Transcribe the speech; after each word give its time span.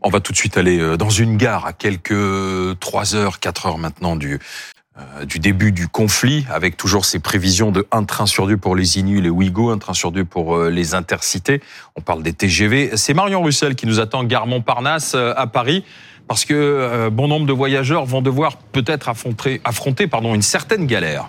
On 0.00 0.08
va 0.08 0.20
tout 0.20 0.32
de 0.32 0.36
suite 0.36 0.56
aller 0.56 0.78
euh, 0.78 0.96
dans 0.96 1.10
une 1.10 1.36
gare 1.36 1.66
à 1.66 1.72
quelques 1.72 2.78
3 2.80 3.14
heures, 3.14 3.40
4 3.40 3.66
heures 3.66 3.78
maintenant 3.78 4.16
du, 4.16 4.38
euh, 4.98 5.24
du 5.24 5.38
début 5.38 5.72
du 5.72 5.88
conflit, 5.88 6.46
avec 6.50 6.76
toujours 6.76 7.04
ces 7.04 7.18
prévisions 7.18 7.70
de 7.70 7.86
un 7.92 8.04
train 8.04 8.26
sur 8.26 8.46
deux 8.46 8.56
pour 8.56 8.74
les 8.74 8.98
Inuits, 8.98 9.20
les 9.20 9.28
Ouïghours, 9.28 9.72
un 9.72 9.78
train 9.78 9.94
sur 9.94 10.12
deux 10.12 10.24
pour 10.24 10.56
euh, 10.56 10.70
les 10.70 10.94
intercités. 10.94 11.60
On 11.96 12.00
parle 12.00 12.22
des 12.22 12.32
TGV. 12.32 12.96
C'est 12.96 13.14
Marion 13.14 13.42
Russell 13.42 13.74
qui 13.74 13.86
nous 13.86 14.00
attend 14.00 14.24
gare 14.24 14.46
Montparnasse 14.46 15.14
à 15.14 15.46
Paris 15.46 15.84
parce 16.28 16.44
que 16.44 17.08
bon 17.10 17.28
nombre 17.28 17.46
de 17.46 17.52
voyageurs 17.52 18.06
vont 18.06 18.22
devoir 18.22 18.56
peut-être 18.56 19.08
affronter, 19.08 19.60
affronter 19.64 20.08
une 20.34 20.40
certaine 20.40 20.86
galère. 20.86 21.28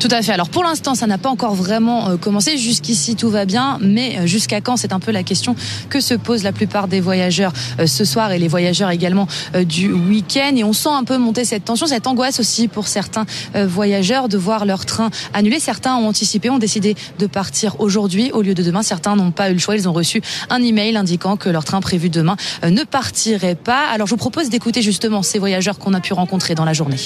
Tout 0.00 0.08
à 0.12 0.22
fait. 0.22 0.32
Alors 0.32 0.48
pour 0.48 0.64
l'instant, 0.64 0.94
ça 0.94 1.06
n'a 1.06 1.18
pas 1.18 1.28
encore 1.28 1.54
vraiment 1.54 2.08
euh, 2.08 2.16
commencé. 2.16 2.56
Jusqu'ici, 2.56 3.16
tout 3.16 3.28
va 3.28 3.44
bien, 3.44 3.76
mais 3.82 4.16
euh, 4.16 4.26
jusqu'à 4.26 4.62
quand 4.62 4.78
C'est 4.78 4.94
un 4.94 4.98
peu 4.98 5.12
la 5.12 5.22
question 5.22 5.54
que 5.90 6.00
se 6.00 6.14
posent 6.14 6.42
la 6.42 6.52
plupart 6.52 6.88
des 6.88 7.02
voyageurs 7.02 7.52
euh, 7.78 7.86
ce 7.86 8.06
soir 8.06 8.32
et 8.32 8.38
les 8.38 8.48
voyageurs 8.48 8.88
également 8.90 9.28
du 9.62 9.92
week-end. 9.92 10.56
Et 10.56 10.64
on 10.64 10.72
sent 10.72 10.88
un 10.88 11.04
peu 11.04 11.18
monter 11.18 11.44
cette 11.44 11.66
tension, 11.66 11.86
cette 11.86 12.06
angoisse 12.06 12.40
aussi 12.40 12.66
pour 12.66 12.88
certains 12.88 13.26
voyageurs 13.54 14.30
de 14.30 14.38
voir 14.38 14.64
leur 14.64 14.86
train 14.86 15.10
annulé. 15.34 15.60
Certains 15.60 15.96
ont 15.96 16.08
anticipé, 16.08 16.48
ont 16.48 16.58
décidé 16.58 16.96
de 17.18 17.26
partir 17.26 17.78
aujourd'hui 17.78 18.30
au 18.32 18.40
lieu 18.40 18.54
de 18.54 18.62
demain. 18.62 18.82
Certains 18.82 19.16
n'ont 19.16 19.32
pas 19.32 19.50
eu 19.50 19.52
le 19.52 19.58
choix. 19.58 19.76
Ils 19.76 19.88
ont 19.88 19.92
reçu 19.92 20.22
un 20.48 20.62
email 20.62 20.96
indiquant 20.96 21.36
que 21.36 21.50
leur 21.50 21.64
train 21.64 21.80
prévu 21.80 22.08
demain 22.08 22.36
ne 22.62 22.84
partirait 22.84 23.54
pas. 23.54 23.86
Alors 23.92 24.06
je 24.06 24.12
vous 24.12 24.16
propose 24.16 24.48
d'écouter 24.48 24.80
justement 24.80 25.22
ces 25.22 25.38
voyageurs 25.38 25.78
qu'on 25.78 25.92
a 25.92 26.00
pu 26.00 26.14
rencontrer 26.14 26.54
dans 26.54 26.64
la 26.64 26.72
journée. 26.72 26.96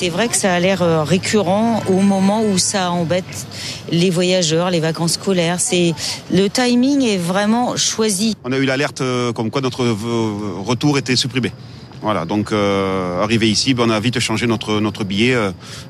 C'est 0.00 0.08
vrai 0.08 0.28
que 0.28 0.34
ça 0.34 0.54
a 0.54 0.58
l'air 0.58 0.80
euh, 0.80 1.04
récurrent 1.04 1.82
au 1.86 2.00
moment 2.00 2.42
où 2.42 2.56
ça 2.56 2.90
embête 2.90 3.46
les 3.92 4.08
voyageurs, 4.08 4.70
les 4.70 4.80
vacances 4.80 5.12
scolaires. 5.12 5.60
C'est 5.60 5.92
le 6.32 6.48
timing 6.48 7.02
est 7.02 7.18
vraiment 7.18 7.76
choisi. 7.76 8.34
On 8.44 8.50
a 8.50 8.56
eu 8.56 8.64
l'alerte 8.64 9.02
euh, 9.02 9.34
comme 9.34 9.50
quoi 9.50 9.60
notre 9.60 9.82
euh, 9.84 10.62
retour 10.64 10.96
était 10.96 11.16
supprimé. 11.16 11.52
Voilà, 12.00 12.24
donc 12.24 12.50
arrivé 12.50 13.50
ici, 13.50 13.74
ben, 13.74 13.84
on 13.88 13.90
a 13.90 14.00
vite 14.00 14.20
changé 14.20 14.46
notre 14.46 14.80
notre 14.80 15.04
billet 15.04 15.36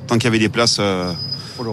tant 0.08 0.17
qu'il 0.17 0.24
y 0.24 0.27
avait 0.27 0.41
des 0.41 0.48
places 0.48 0.80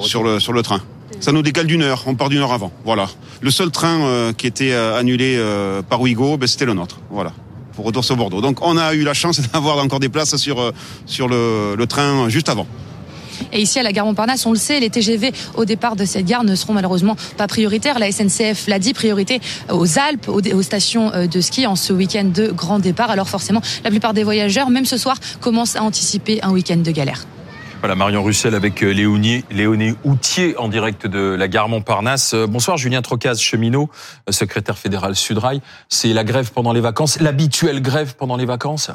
sur 0.01 0.21
le 0.21 0.39
sur 0.39 0.53
le 0.53 0.61
train. 0.61 0.81
Ça 1.19 1.31
nous 1.31 1.41
décale 1.41 1.65
d'une 1.65 1.81
heure, 1.81 2.03
on 2.05 2.13
part 2.13 2.29
d'une 2.29 2.41
heure 2.41 2.53
avant. 2.53 2.71
Voilà. 2.85 3.07
Le 3.41 3.49
seul 3.49 3.71
train 3.71 4.31
qui 4.37 4.45
était 4.45 4.73
annulé 4.73 5.43
par 5.89 6.01
Ouigo, 6.01 6.37
ben, 6.37 6.45
c'était 6.45 6.65
le 6.65 6.75
nôtre. 6.75 6.99
Voilà 7.09 7.33
pour 7.77 7.85
retour 7.85 8.03
sur 8.03 8.17
Bordeaux. 8.17 8.41
Donc 8.41 8.57
on 8.63 8.75
a 8.75 8.95
eu 8.95 9.03
la 9.03 9.13
chance 9.13 9.39
d'avoir 9.53 9.77
encore 9.77 9.99
des 9.99 10.09
places 10.09 10.35
sur, 10.35 10.59
euh, 10.59 10.71
sur 11.05 11.27
le, 11.27 11.75
le 11.77 11.87
train 11.87 12.27
juste 12.27 12.49
avant. 12.49 12.65
Et 13.53 13.61
ici, 13.61 13.77
à 13.77 13.83
la 13.83 13.91
gare 13.91 14.07
Montparnasse, 14.07 14.47
on 14.47 14.51
le 14.51 14.57
sait, 14.57 14.79
les 14.79 14.89
TGV 14.89 15.31
au 15.53 15.63
départ 15.63 15.95
de 15.95 16.05
cette 16.05 16.25
gare 16.25 16.43
ne 16.43 16.55
seront 16.55 16.73
malheureusement 16.73 17.15
pas 17.37 17.45
prioritaires. 17.45 17.99
La 17.99 18.11
SNCF 18.11 18.65
l'a 18.67 18.79
dit, 18.79 18.95
priorité 18.95 19.39
aux 19.71 19.99
Alpes, 19.99 20.27
aux, 20.27 20.61
stations 20.63 21.13
euh, 21.13 21.27
de 21.27 21.39
ski 21.39 21.67
en 21.67 21.75
ce 21.75 21.93
week-end 21.93 22.25
de 22.33 22.47
grand 22.47 22.79
départ. 22.79 23.11
Alors 23.11 23.29
forcément, 23.29 23.61
la 23.83 23.91
plupart 23.91 24.15
des 24.15 24.23
voyageurs, 24.23 24.71
même 24.71 24.85
ce 24.85 24.97
soir, 24.97 25.17
commencent 25.39 25.75
à 25.75 25.83
anticiper 25.83 26.41
un 26.41 26.49
week-end 26.49 26.77
de 26.77 26.91
galère. 26.91 27.27
Voilà, 27.87 27.99
Marion 27.99 28.21
Russell 28.21 28.53
avec 28.53 28.83
euh, 28.83 28.91
Léonie, 28.91 29.45
Léonie 29.49 29.95
Outier 30.03 30.57
en 30.57 30.67
direct 30.67 31.07
de 31.07 31.35
la 31.39 31.47
gare 31.47 31.69
Montparnasse. 31.69 32.33
Euh, 32.33 32.45
bonsoir, 32.45 32.75
Julien 32.75 33.01
Trocaz, 33.01 33.39
cheminot, 33.39 33.89
euh, 34.27 34.33
secrétaire 34.33 34.77
fédéral 34.77 35.15
Sudrail. 35.15 35.61
C'est 35.87 36.11
la 36.11 36.25
grève 36.25 36.51
pendant 36.51 36.73
les 36.73 36.81
vacances, 36.81 37.17
l'habituelle 37.21 37.81
grève 37.81 38.17
pendant 38.17 38.35
les 38.35 38.43
vacances 38.43 38.91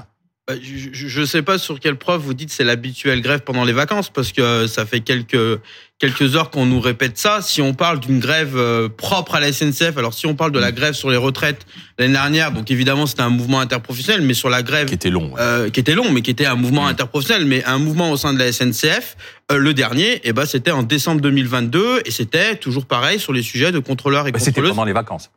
je 0.51 1.21
ne 1.21 1.25
sais 1.25 1.43
pas 1.43 1.57
sur 1.57 1.79
quelle 1.79 1.97
preuve 1.97 2.21
vous 2.21 2.35
dites 2.35 2.51
c'est 2.51 2.65
l'habituelle 2.65 3.21
grève 3.21 3.41
pendant 3.41 3.65
les 3.65 3.73
vacances 3.73 4.11
parce 4.11 4.33
que 4.33 4.67
ça 4.67 4.85
fait 4.85 5.01
quelques 5.01 5.61
quelques 6.01 6.35
heures 6.35 6.51
qu'on 6.51 6.67
nous 6.67 6.81
répète 6.81 7.17
ça. 7.17 7.41
Si 7.43 7.63
on 7.63 7.75
parle 7.75 8.01
d'une 8.01 8.19
grève 8.19 8.57
euh, 8.57 8.89
propre 8.89 9.37
à 9.37 9.41
la 9.41 9.53
SNCF, 9.53 9.97
alors 9.97 10.15
si 10.15 10.27
on 10.27 10.35
parle 10.35 10.51
de 10.51 10.59
la 10.59 10.73
grève 10.73 10.95
sur 10.95 11.11
les 11.11 11.17
retraites 11.17 11.65
l'année 11.97 12.15
dernière, 12.15 12.51
donc 12.51 12.73
évidemment 12.73 13.07
c'était 13.07 13.23
un 13.23 13.31
mouvement 13.31 13.61
interprofessionnel, 13.61 14.23
mais 14.23 14.35
sur 14.35 14.51
la 14.51 14.65
grève 14.65 14.89
qui 14.89 14.95
était 14.95 15.11
long, 15.11 15.33
euh, 15.39 15.71
qui 15.71 15.79
était 15.79 15.95
long, 15.95 16.11
mais 16.11 16.23
qui 16.23 16.33
était 16.33 16.47
un 16.47 16.57
mouvement 16.57 16.89
interprofessionnel, 16.89 17.47
mais 17.47 17.65
un 17.65 17.79
mouvement 17.79 18.11
au 18.11 18.17
sein 18.17 18.35
de 18.35 18.39
la 18.41 18.51
SNCF. 18.51 19.17
Euh, 19.53 19.59
le 19.59 19.75
dernier, 19.75 20.21
eh 20.25 20.33
ben 20.33 20.45
c'était 20.45 20.73
en 20.73 20.83
décembre 20.83 21.21
2022 21.21 22.01
et 22.05 22.11
c'était 22.11 22.57
toujours 22.57 22.87
pareil 22.87 23.21
sur 23.21 23.33
les 23.33 23.43
sujets 23.43 23.71
de 23.71 23.79
contrôleurs 23.79 24.27
et 24.27 24.33
bah, 24.33 24.41
C'était 24.41 24.61
pendant 24.61 24.85
les 24.85 24.93
vacances. 24.93 25.31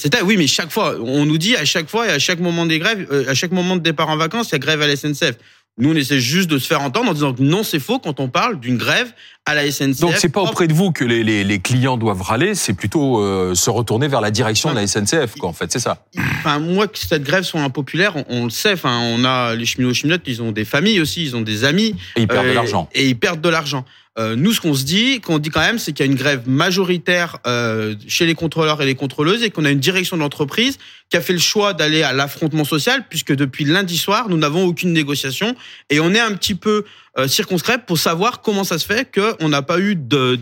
C'était 0.00 0.22
oui, 0.22 0.36
mais 0.36 0.46
chaque 0.46 0.70
fois, 0.70 0.94
on 1.02 1.26
nous 1.26 1.38
dit 1.38 1.56
à 1.56 1.64
chaque 1.64 1.90
fois 1.90 2.06
et 2.06 2.10
à 2.10 2.20
chaque 2.20 2.38
moment 2.38 2.66
des 2.66 2.78
grèves, 2.78 3.08
euh, 3.10 3.28
à 3.28 3.34
chaque 3.34 3.50
moment 3.50 3.74
de 3.74 3.82
départ 3.82 4.08
en 4.08 4.16
vacances, 4.16 4.50
il 4.50 4.52
y 4.52 4.54
a 4.54 4.58
grève 4.60 4.80
à 4.80 4.86
la 4.86 4.94
SNCF. 4.94 5.34
Nous, 5.76 5.90
on 5.90 5.94
essaie 5.94 6.20
juste 6.20 6.48
de 6.48 6.58
se 6.58 6.66
faire 6.68 6.82
entendre 6.82 7.10
en 7.10 7.14
disant 7.14 7.32
que 7.32 7.42
non, 7.42 7.64
c'est 7.64 7.80
faux 7.80 7.98
quand 7.98 8.20
on 8.20 8.28
parle 8.28 8.60
d'une 8.60 8.76
grève 8.76 9.12
à 9.44 9.54
la 9.54 9.68
SNCF. 9.70 10.00
Donc, 10.00 10.14
c'est 10.16 10.28
pas 10.28 10.42
auprès 10.42 10.68
de 10.68 10.72
vous 10.72 10.92
que 10.92 11.04
les, 11.04 11.24
les, 11.24 11.42
les 11.42 11.58
clients 11.58 11.96
doivent 11.96 12.22
râler, 12.22 12.54
c'est 12.54 12.74
plutôt 12.74 13.20
euh, 13.20 13.56
se 13.56 13.70
retourner 13.70 14.06
vers 14.06 14.20
la 14.20 14.30
direction 14.30 14.70
de 14.70 14.76
la 14.76 14.86
SNCF, 14.86 15.34
quoi, 15.36 15.48
en 15.48 15.52
fait, 15.52 15.72
c'est 15.72 15.78
ça. 15.80 16.06
Enfin, 16.16 16.60
moi, 16.60 16.86
que 16.86 16.98
cette 16.98 17.24
grève 17.24 17.42
soit 17.42 17.60
impopulaire, 17.60 18.14
on, 18.16 18.24
on 18.28 18.44
le 18.44 18.50
sait. 18.50 18.74
Enfin, 18.74 19.00
on 19.02 19.24
a 19.24 19.56
les 19.56 19.66
cheminots 19.66 19.94
cheminotes, 19.94 20.22
ils 20.26 20.42
ont 20.42 20.52
des 20.52 20.64
familles 20.64 21.00
aussi, 21.00 21.24
ils 21.24 21.34
ont 21.34 21.42
des 21.42 21.64
amis. 21.64 21.96
Et 22.16 22.22
ils 22.22 22.28
perdent 22.28 22.46
de 22.46 22.50
euh, 22.50 22.54
l'argent. 22.54 22.88
Et 22.94 23.08
ils 23.08 23.18
perdent 23.18 23.40
de 23.40 23.48
l'argent. 23.48 23.84
Euh, 24.18 24.34
nous, 24.34 24.52
ce 24.52 24.60
qu'on 24.60 24.74
se 24.74 24.84
dit, 24.84 25.20
qu'on 25.20 25.38
dit 25.38 25.50
quand 25.50 25.60
même, 25.60 25.78
c'est 25.78 25.92
qu'il 25.92 26.04
y 26.04 26.08
a 26.08 26.10
une 26.10 26.18
grève 26.18 26.48
majoritaire 26.48 27.38
euh, 27.46 27.94
chez 28.08 28.26
les 28.26 28.34
contrôleurs 28.34 28.82
et 28.82 28.86
les 28.86 28.96
contrôleuses 28.96 29.44
et 29.44 29.50
qu'on 29.50 29.64
a 29.64 29.70
une 29.70 29.78
direction 29.78 30.16
de 30.16 30.22
l'entreprise 30.22 30.78
qui 31.08 31.16
a 31.16 31.20
fait 31.20 31.32
le 31.32 31.38
choix 31.38 31.72
d'aller 31.72 32.02
à 32.02 32.12
l'affrontement 32.12 32.64
social 32.64 33.04
puisque 33.08 33.32
depuis 33.32 33.64
lundi 33.64 33.96
soir, 33.96 34.28
nous 34.28 34.36
n'avons 34.36 34.64
aucune 34.64 34.92
négociation 34.92 35.54
et 35.88 36.00
on 36.00 36.12
est 36.14 36.20
un 36.20 36.32
petit 36.32 36.56
peu 36.56 36.84
euh, 37.16 37.28
circonscrit 37.28 37.78
pour 37.86 37.98
savoir 37.98 38.42
comment 38.42 38.64
ça 38.64 38.78
se 38.78 38.86
fait 38.86 39.08
qu'on 39.08 39.48
n'a 39.48 39.62
pas 39.62 39.78
eu 39.78 39.94
de 39.94 40.38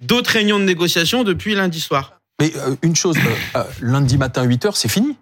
d'autres 0.00 0.30
réunions 0.30 0.58
de 0.58 0.64
négociation 0.64 1.22
depuis 1.22 1.54
lundi 1.54 1.80
soir. 1.80 2.20
Mais 2.40 2.52
une 2.82 2.96
chose, 2.96 3.18
lundi 3.82 4.16
matin 4.16 4.44
8 4.44 4.64
h 4.64 4.70
c'est 4.74 4.88
fini 4.88 5.16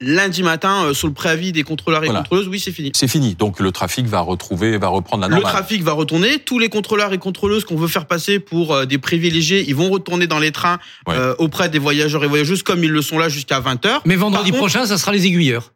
lundi 0.00 0.42
matin 0.42 0.84
euh, 0.84 0.94
sur 0.94 1.08
le 1.08 1.14
préavis 1.14 1.52
des 1.52 1.62
contrôleurs 1.62 2.04
et 2.04 2.08
contrôleuses, 2.08 2.48
oui, 2.48 2.60
c'est 2.60 2.72
fini. 2.72 2.92
C'est 2.94 3.08
fini. 3.08 3.34
Donc 3.34 3.60
le 3.60 3.72
trafic 3.72 4.06
va 4.06 4.20
retrouver, 4.20 4.76
va 4.78 4.88
reprendre 4.88 5.22
la 5.22 5.28
normale. 5.28 5.46
Le 5.46 5.50
trafic 5.50 5.82
va 5.82 5.92
retourner. 5.92 6.38
Tous 6.38 6.58
les 6.58 6.68
contrôleurs 6.68 7.12
et 7.12 7.18
contrôleuses 7.18 7.64
qu'on 7.64 7.76
veut 7.76 7.88
faire 7.88 8.06
passer 8.06 8.38
pour 8.38 8.74
euh, 8.74 8.84
des 8.84 8.98
privilégiés, 8.98 9.64
ils 9.66 9.74
vont 9.74 9.90
retourner 9.90 10.26
dans 10.26 10.38
les 10.38 10.52
trains 10.52 10.78
euh, 11.08 11.34
auprès 11.38 11.68
des 11.68 11.78
voyageurs 11.78 12.24
et 12.24 12.26
voyageuses 12.26 12.62
comme 12.62 12.84
ils 12.84 12.90
le 12.90 13.02
sont 13.02 13.18
là 13.18 13.28
jusqu'à 13.28 13.60
20h. 13.60 14.00
Mais 14.04 14.16
vendredi 14.16 14.52
prochain, 14.52 14.86
ça 14.86 14.98
sera 14.98 15.12
les 15.12 15.26
aiguilleurs. 15.26 15.72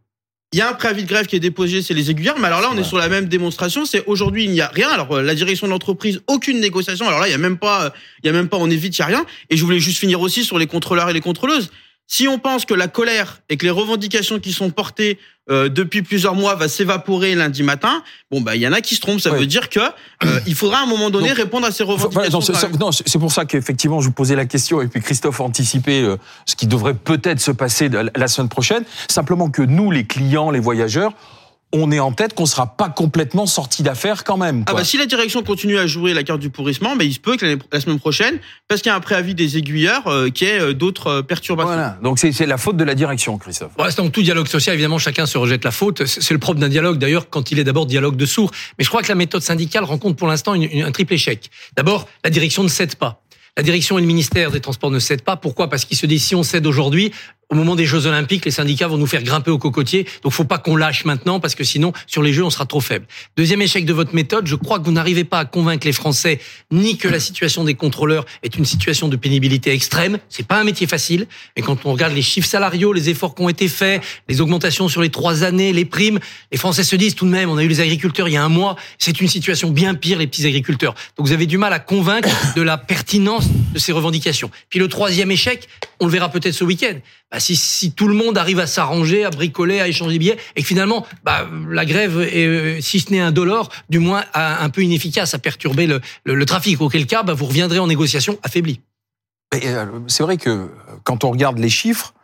Il 0.52 0.58
y 0.58 0.62
a 0.62 0.68
un 0.68 0.72
préavis 0.72 1.04
de 1.04 1.08
grève 1.08 1.26
qui 1.26 1.36
est 1.36 1.40
déposé, 1.40 1.80
c'est 1.80 1.94
les 1.94 2.10
aiguilleurs. 2.10 2.36
Mais 2.40 2.48
alors 2.48 2.60
là, 2.60 2.70
on 2.72 2.76
est 2.76 2.82
sur 2.82 2.98
la 2.98 3.08
même 3.08 3.26
démonstration. 3.26 3.84
C'est 3.84 4.04
aujourd'hui, 4.06 4.44
il 4.44 4.50
n'y 4.50 4.60
a 4.60 4.66
rien. 4.66 4.88
Alors 4.88 5.22
la 5.22 5.34
direction 5.36 5.68
de 5.68 5.72
l'entreprise, 5.72 6.22
aucune 6.26 6.58
négociation. 6.58 7.06
Alors 7.06 7.20
là, 7.20 7.28
il 7.28 7.30
y 7.30 7.34
a 7.34 7.38
même 7.38 7.56
pas, 7.56 7.94
il 8.24 8.26
y 8.26 8.30
a 8.30 8.32
même 8.32 8.48
pas, 8.48 8.56
on 8.56 8.68
évite, 8.68 8.98
il 8.98 9.00
y 9.00 9.02
a 9.02 9.06
rien. 9.06 9.24
Et 9.48 9.56
je 9.56 9.64
voulais 9.64 9.78
juste 9.78 9.98
finir 9.98 10.20
aussi 10.20 10.42
sur 10.44 10.58
les 10.58 10.66
contrôleurs 10.66 11.08
et 11.08 11.12
les 11.12 11.20
contrôleuses. 11.20 11.70
Si 12.12 12.26
on 12.26 12.40
pense 12.40 12.64
que 12.64 12.74
la 12.74 12.88
colère 12.88 13.40
et 13.48 13.56
que 13.56 13.64
les 13.64 13.70
revendications 13.70 14.40
qui 14.40 14.52
sont 14.52 14.70
portées 14.70 15.16
euh, 15.48 15.68
depuis 15.68 16.02
plusieurs 16.02 16.34
mois 16.34 16.56
va 16.56 16.66
s'évaporer 16.66 17.36
lundi 17.36 17.62
matin, 17.62 18.02
bon 18.32 18.40
bah 18.40 18.56
il 18.56 18.62
y 18.62 18.66
en 18.66 18.72
a 18.72 18.80
qui 18.80 18.96
se 18.96 19.00
trompent. 19.00 19.20
Ça 19.20 19.30
veut 19.30 19.46
dire 19.46 19.68
que 19.68 19.78
euh, 19.78 20.40
il 20.48 20.56
faudra 20.56 20.80
à 20.80 20.82
un 20.82 20.86
moment 20.86 21.10
donné 21.10 21.30
répondre 21.30 21.68
à 21.68 21.70
ces 21.70 21.84
revendications. 21.84 22.40
non, 22.80 22.90
c'est 22.90 23.18
pour 23.20 23.30
ça 23.30 23.44
qu'effectivement 23.44 24.00
je 24.00 24.06
vous 24.06 24.12
posais 24.12 24.34
la 24.34 24.44
question 24.44 24.82
et 24.82 24.88
puis 24.88 25.00
Christophe 25.00 25.40
a 25.40 25.44
anticipé 25.44 26.02
euh, 26.02 26.16
ce 26.46 26.56
qui 26.56 26.66
devrait 26.66 26.94
peut-être 26.94 27.38
se 27.38 27.52
passer 27.52 27.88
la 27.88 28.26
semaine 28.26 28.48
prochaine. 28.48 28.82
Simplement 29.08 29.48
que 29.48 29.62
nous, 29.62 29.92
les 29.92 30.04
clients, 30.04 30.50
les 30.50 30.58
voyageurs, 30.58 31.12
on 31.72 31.92
est 31.92 32.00
en 32.00 32.12
tête 32.12 32.34
qu'on 32.34 32.46
sera 32.46 32.76
pas 32.76 32.88
complètement 32.88 33.46
sorti 33.46 33.82
d'affaire 33.82 34.24
quand 34.24 34.36
même. 34.36 34.64
Ah 34.66 34.74
bah 34.74 34.84
si 34.84 34.98
la 34.98 35.06
direction 35.06 35.42
continue 35.42 35.78
à 35.78 35.86
jouer 35.86 36.14
la 36.14 36.22
carte 36.22 36.40
du 36.40 36.50
pourrissement, 36.50 36.96
mais 36.96 37.06
il 37.06 37.14
se 37.14 37.20
peut 37.20 37.36
que 37.36 37.58
la 37.70 37.80
semaine 37.80 38.00
prochaine, 38.00 38.38
parce 38.68 38.82
qu'il 38.82 38.90
y 38.90 38.92
a 38.92 38.96
un 38.96 39.00
préavis 39.00 39.34
des 39.34 39.56
aiguilleurs, 39.56 40.06
euh, 40.08 40.30
qu'il 40.30 40.48
y 40.48 40.50
ait 40.50 40.60
euh, 40.60 40.74
d'autres 40.74 41.06
euh, 41.06 41.22
perturbations. 41.22 41.72
Voilà. 41.72 41.98
Donc 42.02 42.18
c'est 42.18 42.46
la 42.46 42.58
faute 42.58 42.76
de 42.76 42.84
la 42.84 42.94
direction, 42.94 43.38
Christophe. 43.38 43.72
Ouais, 43.78 43.92
donc 43.92 44.12
tout 44.12 44.22
dialogue 44.22 44.48
social, 44.48 44.74
évidemment, 44.74 44.98
chacun 44.98 45.26
se 45.26 45.38
rejette 45.38 45.64
la 45.64 45.70
faute. 45.70 46.04
C'est 46.06 46.34
le 46.34 46.40
propre 46.40 46.58
d'un 46.58 46.68
dialogue, 46.68 46.98
d'ailleurs, 46.98 47.30
quand 47.30 47.52
il 47.52 47.58
est 47.58 47.64
d'abord 47.64 47.86
dialogue 47.86 48.16
de 48.16 48.26
sourds. 48.26 48.50
Mais 48.78 48.84
je 48.84 48.88
crois 48.88 49.02
que 49.02 49.08
la 49.08 49.14
méthode 49.14 49.42
syndicale 49.42 49.84
rencontre 49.84 50.16
pour 50.16 50.28
l'instant 50.28 50.54
un 50.54 50.92
triple 50.92 51.14
échec. 51.14 51.50
D'abord, 51.76 52.08
la 52.24 52.30
direction 52.30 52.62
ne 52.62 52.68
cède 52.68 52.96
pas. 52.96 53.22
La 53.56 53.62
direction 53.62 53.98
et 53.98 54.00
le 54.00 54.06
ministère 54.06 54.50
des 54.50 54.60
Transports 54.60 54.90
ne 54.90 54.98
cèdent 54.98 55.22
pas. 55.22 55.36
Pourquoi? 55.36 55.68
Parce 55.68 55.84
qu'ils 55.84 55.96
se 55.96 56.06
disent 56.06 56.24
si 56.24 56.34
on 56.34 56.42
cède 56.42 56.66
aujourd'hui, 56.66 57.12
au 57.50 57.56
moment 57.56 57.74
des 57.74 57.84
Jeux 57.84 58.06
Olympiques, 58.06 58.44
les 58.44 58.52
syndicats 58.52 58.86
vont 58.86 58.96
nous 58.96 59.06
faire 59.06 59.24
grimper 59.24 59.50
au 59.50 59.58
cocotier. 59.58 60.06
Donc, 60.22 60.32
faut 60.32 60.44
pas 60.44 60.58
qu'on 60.58 60.76
lâche 60.76 61.04
maintenant 61.04 61.40
parce 61.40 61.56
que 61.56 61.64
sinon, 61.64 61.92
sur 62.06 62.22
les 62.22 62.32
Jeux, 62.32 62.44
on 62.44 62.50
sera 62.50 62.64
trop 62.64 62.80
faible. 62.80 63.06
Deuxième 63.36 63.60
échec 63.60 63.84
de 63.84 63.92
votre 63.92 64.14
méthode, 64.14 64.46
je 64.46 64.54
crois 64.54 64.78
que 64.78 64.84
vous 64.84 64.92
n'arrivez 64.92 65.24
pas 65.24 65.40
à 65.40 65.44
convaincre 65.44 65.84
les 65.86 65.92
Français 65.92 66.40
ni 66.70 66.96
que 66.96 67.08
la 67.08 67.18
situation 67.18 67.64
des 67.64 67.74
contrôleurs 67.74 68.24
est 68.44 68.56
une 68.56 68.64
situation 68.64 69.08
de 69.08 69.16
pénibilité 69.16 69.72
extrême. 69.72 70.18
C'est 70.28 70.46
pas 70.46 70.60
un 70.60 70.64
métier 70.64 70.86
facile. 70.86 71.26
Et 71.56 71.62
quand 71.62 71.86
on 71.86 71.92
regarde 71.92 72.14
les 72.14 72.22
chiffres 72.22 72.48
salariaux, 72.48 72.92
les 72.92 73.08
efforts 73.08 73.34
qui 73.34 73.42
ont 73.42 73.48
été 73.48 73.66
faits, 73.66 74.00
les 74.28 74.40
augmentations 74.40 74.88
sur 74.88 75.02
les 75.02 75.10
trois 75.10 75.42
années, 75.42 75.72
les 75.72 75.84
primes, 75.84 76.20
les 76.52 76.58
Français 76.58 76.84
se 76.84 76.94
disent 76.94 77.16
tout 77.16 77.26
de 77.26 77.30
même, 77.30 77.50
on 77.50 77.56
a 77.56 77.64
eu 77.64 77.68
les 77.68 77.80
agriculteurs 77.80 78.28
il 78.28 78.34
y 78.34 78.36
a 78.36 78.44
un 78.44 78.48
mois, 78.48 78.76
c'est 78.98 79.20
une 79.20 79.28
situation 79.28 79.70
bien 79.70 79.94
pire, 79.94 80.18
les 80.18 80.28
petits 80.28 80.46
agriculteurs. 80.46 80.94
Donc, 81.16 81.26
vous 81.26 81.32
avez 81.32 81.46
du 81.46 81.58
mal 81.58 81.72
à 81.72 81.80
convaincre 81.80 82.28
de 82.54 82.62
la 82.62 82.78
pertinence 82.78 83.48
de 83.72 83.78
ces 83.80 83.90
revendications. 83.90 84.50
Puis 84.68 84.78
le 84.78 84.86
troisième 84.86 85.32
échec, 85.32 85.68
on 86.00 86.06
le 86.06 86.12
verra 86.12 86.30
peut-être 86.30 86.54
ce 86.54 86.64
week-end. 86.64 86.94
Bah, 87.30 87.38
si, 87.38 87.92
tout 87.92 88.08
le 88.08 88.14
monde 88.14 88.38
arrive 88.38 88.58
à 88.58 88.66
s'arranger, 88.66 89.24
à 89.24 89.30
bricoler, 89.30 89.80
à 89.80 89.88
échanger 89.88 90.12
des 90.12 90.18
billets, 90.18 90.38
et 90.56 90.62
que 90.62 90.66
finalement, 90.66 91.06
bah, 91.22 91.46
la 91.68 91.84
grève 91.84 92.20
est, 92.20 92.46
euh, 92.46 92.80
si 92.80 93.00
ce 93.00 93.10
n'est 93.10 93.20
un 93.20 93.30
dollar, 93.30 93.68
du 93.88 93.98
moins 93.98 94.24
un 94.34 94.70
peu 94.70 94.82
inefficace 94.82 95.34
à 95.34 95.38
perturber 95.38 95.86
le, 96.24 96.46
trafic, 96.46 96.80
auquel 96.80 97.06
cas, 97.06 97.22
bah, 97.22 97.34
vous 97.34 97.46
reviendrez 97.46 97.78
en 97.78 97.86
négociation 97.86 98.38
affaibli. 98.42 98.80
Euh, 99.54 99.86
c'est 100.06 100.22
vrai 100.22 100.36
que 100.36 100.70
quand 101.04 101.24
on 101.24 101.30
regarde 101.30 101.58
les 101.58 101.70
chiffres, 101.70 102.14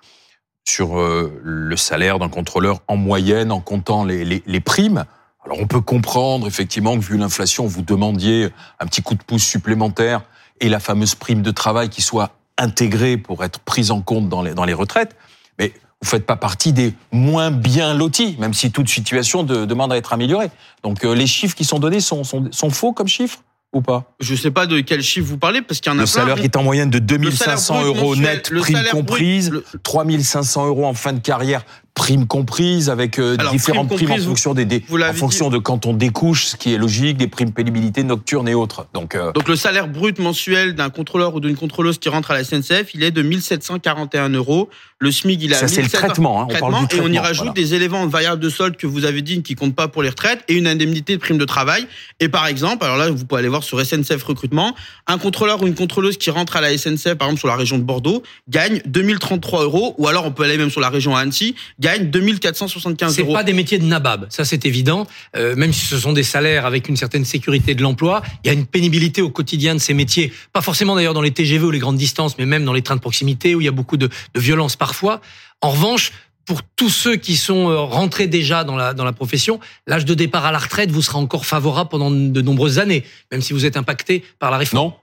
sur 0.68 0.98
euh, 0.98 1.40
le 1.44 1.76
salaire 1.76 2.18
d'un 2.18 2.28
contrôleur 2.28 2.80
en 2.88 2.96
moyenne 2.96 3.52
en 3.52 3.60
comptant 3.60 4.04
les, 4.04 4.24
les 4.24 4.60
primes. 4.60 5.04
Alors 5.44 5.60
on 5.60 5.68
peut 5.68 5.80
comprendre 5.80 6.48
effectivement 6.48 6.98
que 6.98 7.04
vu 7.04 7.16
l'inflation, 7.16 7.68
vous 7.68 7.82
demandiez 7.82 8.48
un 8.80 8.86
petit 8.86 9.00
coup 9.00 9.14
de 9.14 9.22
pouce 9.22 9.44
supplémentaire 9.44 10.22
et 10.60 10.68
la 10.68 10.80
fameuse 10.80 11.14
prime 11.14 11.42
de 11.42 11.52
travail 11.52 11.88
qui 11.88 12.02
soit 12.02 12.32
intégrée 12.58 13.16
pour 13.16 13.44
être 13.44 13.58
prise 13.60 13.90
en 13.90 14.00
compte 14.00 14.28
dans 14.28 14.42
les, 14.42 14.54
dans 14.54 14.64
les 14.64 14.74
retraites. 14.74 15.16
Mais 15.58 15.72
vous 16.02 16.08
faites 16.08 16.26
pas 16.26 16.36
partie 16.36 16.72
des 16.72 16.94
moins 17.12 17.50
bien 17.50 17.94
lotis, 17.94 18.36
même 18.38 18.54
si 18.54 18.70
toute 18.70 18.88
situation 18.88 19.42
de, 19.42 19.64
demande 19.64 19.92
à 19.92 19.96
être 19.96 20.12
améliorée. 20.12 20.50
Donc 20.82 21.04
euh, 21.04 21.14
les 21.14 21.26
chiffres 21.26 21.54
qui 21.56 21.64
sont 21.64 21.78
donnés 21.78 22.00
sont, 22.00 22.24
sont, 22.24 22.48
sont 22.52 22.70
faux 22.70 22.92
comme 22.92 23.08
chiffres 23.08 23.38
ou 23.72 23.80
pas? 23.82 24.14
Je 24.20 24.34
sais 24.34 24.50
pas 24.50 24.66
de 24.66 24.80
quel 24.80 25.02
chiffre 25.02 25.26
vous 25.26 25.38
parlez 25.38 25.60
parce 25.62 25.80
qu'il 25.80 25.90
y 25.90 25.94
en 25.94 25.98
a 25.98 26.02
Le 26.02 26.06
plein. 26.06 26.12
salaire 26.20 26.36
qui 26.36 26.44
est 26.44 26.56
en 26.56 26.62
moyenne 26.62 26.90
de 26.90 26.98
2500 26.98 27.74
brut 27.80 27.86
euros 27.96 28.16
net, 28.16 28.50
prime 28.54 28.84
comprise, 28.90 29.50
le- 29.50 29.64
3500 29.82 30.66
euros 30.66 30.86
en 30.86 30.94
fin 30.94 31.12
de 31.12 31.18
carrière, 31.18 31.64
prime 31.96 32.26
comprise, 32.26 32.90
avec 32.90 33.18
euh, 33.18 33.36
Alors, 33.40 33.50
différentes 33.52 33.88
prime 33.88 33.96
primes 33.96 34.08
comprise, 34.10 34.26
en 34.26 34.28
fonction 34.28 34.54
des, 34.54 34.64
des- 34.66 34.84
en 34.90 35.12
fonction 35.14 35.48
de 35.50 35.58
quand 35.58 35.86
on 35.86 35.94
découche, 35.94 36.44
ce 36.46 36.56
qui 36.56 36.72
est 36.74 36.78
logique, 36.78 37.16
des 37.16 37.26
primes 37.26 37.52
pénibilité 37.52 38.04
nocturne 38.04 38.46
et 38.48 38.54
autres. 38.54 38.86
Donc 38.92 39.14
euh, 39.14 39.32
Donc 39.32 39.48
le 39.48 39.56
salaire 39.56 39.88
brut 39.88 40.18
mensuel 40.20 40.74
d'un 40.74 40.90
contrôleur 40.90 41.34
ou 41.34 41.40
d'une 41.40 41.56
contrôleuse 41.56 41.98
qui 41.98 42.08
rentre 42.10 42.30
à 42.30 42.34
la 42.34 42.44
SNCF, 42.44 42.94
il 42.94 43.02
est 43.02 43.10
de 43.10 43.22
1741 43.22 44.28
euros. 44.28 44.68
Le 44.98 45.12
SMIC, 45.12 45.42
il 45.42 45.52
à 45.52 45.58
ça 45.58 45.68
c'est 45.68 45.76
le 45.76 45.82
1700 45.82 46.06
traitement. 46.06 46.40
Hein, 46.40 46.46
on 46.48 46.58
parle 46.58 46.88
du 46.88 46.96
et 46.96 47.00
on 47.00 47.04
y 47.04 47.12
traitement, 47.12 47.22
rajoute 47.22 47.38
voilà. 47.38 47.52
des 47.52 47.74
éléments 47.74 48.06
de 48.06 48.10
variable 48.10 48.40
de 48.40 48.48
solde 48.48 48.76
que 48.76 48.86
vous 48.86 49.04
avez 49.04 49.20
dit 49.20 49.42
qui 49.42 49.54
comptent 49.54 49.74
pas 49.74 49.88
pour 49.88 50.02
les 50.02 50.08
retraites 50.08 50.42
et 50.48 50.54
une 50.54 50.66
indemnité 50.66 51.16
de 51.16 51.20
prime 51.20 51.36
de 51.36 51.44
travail. 51.44 51.86
Et 52.18 52.30
par 52.30 52.46
exemple, 52.46 52.82
alors 52.82 52.96
là, 52.96 53.10
vous 53.10 53.26
pouvez 53.26 53.40
aller 53.40 53.48
voir 53.48 53.62
sur 53.62 53.78
SNCF 53.84 54.22
recrutement, 54.22 54.74
un 55.06 55.18
contrôleur 55.18 55.62
ou 55.62 55.66
une 55.66 55.74
contrôleuse 55.74 56.16
qui 56.16 56.30
rentre 56.30 56.56
à 56.56 56.62
la 56.62 56.76
SNCF, 56.76 57.14
par 57.14 57.28
exemple 57.28 57.40
sur 57.40 57.48
la 57.48 57.56
région 57.56 57.76
de 57.76 57.82
Bordeaux, 57.82 58.22
gagne 58.48 58.80
2033 58.86 59.64
euros, 59.64 59.94
ou 59.98 60.08
alors 60.08 60.24
on 60.24 60.32
peut 60.32 60.44
aller 60.44 60.56
même 60.56 60.70
sur 60.70 60.80
la 60.80 60.88
région 60.88 61.14
à 61.14 61.20
Annecy, 61.20 61.54
gagne 61.78 62.08
2475 62.10 63.14
C'est 63.14 63.20
euros. 63.20 63.34
pas 63.34 63.44
des 63.44 63.52
métiers 63.52 63.78
de 63.78 63.84
nabab, 63.84 64.26
ça 64.30 64.46
c'est 64.46 64.64
évident. 64.64 65.06
Euh, 65.36 65.54
même 65.56 65.74
si 65.74 65.84
ce 65.84 65.98
sont 65.98 66.14
des 66.14 66.22
salaires 66.22 66.64
avec 66.64 66.88
une 66.88 66.96
certaine 66.96 67.26
sécurité 67.26 67.74
de 67.74 67.82
l'emploi, 67.82 68.22
il 68.44 68.46
y 68.46 68.50
a 68.50 68.54
une 68.54 68.64
pénibilité 68.64 69.20
au 69.20 69.28
quotidien 69.28 69.74
de 69.74 69.80
ces 69.80 69.92
métiers. 69.92 70.32
Pas 70.54 70.62
forcément 70.62 70.94
d'ailleurs 70.94 71.12
dans 71.14 71.20
les 71.20 71.32
TGV 71.32 71.66
ou 71.66 71.70
les 71.70 71.80
grandes 71.80 71.98
distances, 71.98 72.38
mais 72.38 72.46
même 72.46 72.64
dans 72.64 72.72
les 72.72 72.82
trains 72.82 72.96
de 72.96 73.00
proximité 73.00 73.54
où 73.54 73.60
il 73.60 73.64
y 73.64 73.68
a 73.68 73.72
beaucoup 73.72 73.98
de, 73.98 74.08
de 74.34 74.40
violence 74.40 74.76
parfois. 74.86 75.20
En 75.62 75.70
revanche, 75.70 76.12
pour 76.44 76.60
tous 76.76 76.90
ceux 76.90 77.16
qui 77.16 77.36
sont 77.36 77.68
euh, 77.70 77.80
rentrés 77.80 78.28
déjà 78.28 78.62
dans 78.62 78.76
la, 78.76 78.94
dans 78.94 79.04
la 79.04 79.12
profession, 79.12 79.58
l'âge 79.88 80.04
de 80.04 80.14
départ 80.14 80.44
à 80.44 80.52
la 80.52 80.58
retraite 80.58 80.90
vous 80.92 81.02
sera 81.02 81.18
encore 81.18 81.44
favorable 81.44 81.90
pendant 81.90 82.10
de 82.10 82.40
nombreuses 82.42 82.78
années, 82.78 83.02
même 83.32 83.42
si 83.42 83.52
vous 83.52 83.64
êtes 83.66 83.76
impacté 83.76 84.22
par 84.38 84.50
la 84.52 84.58
réforme. 84.58 84.90
Non 84.90 84.94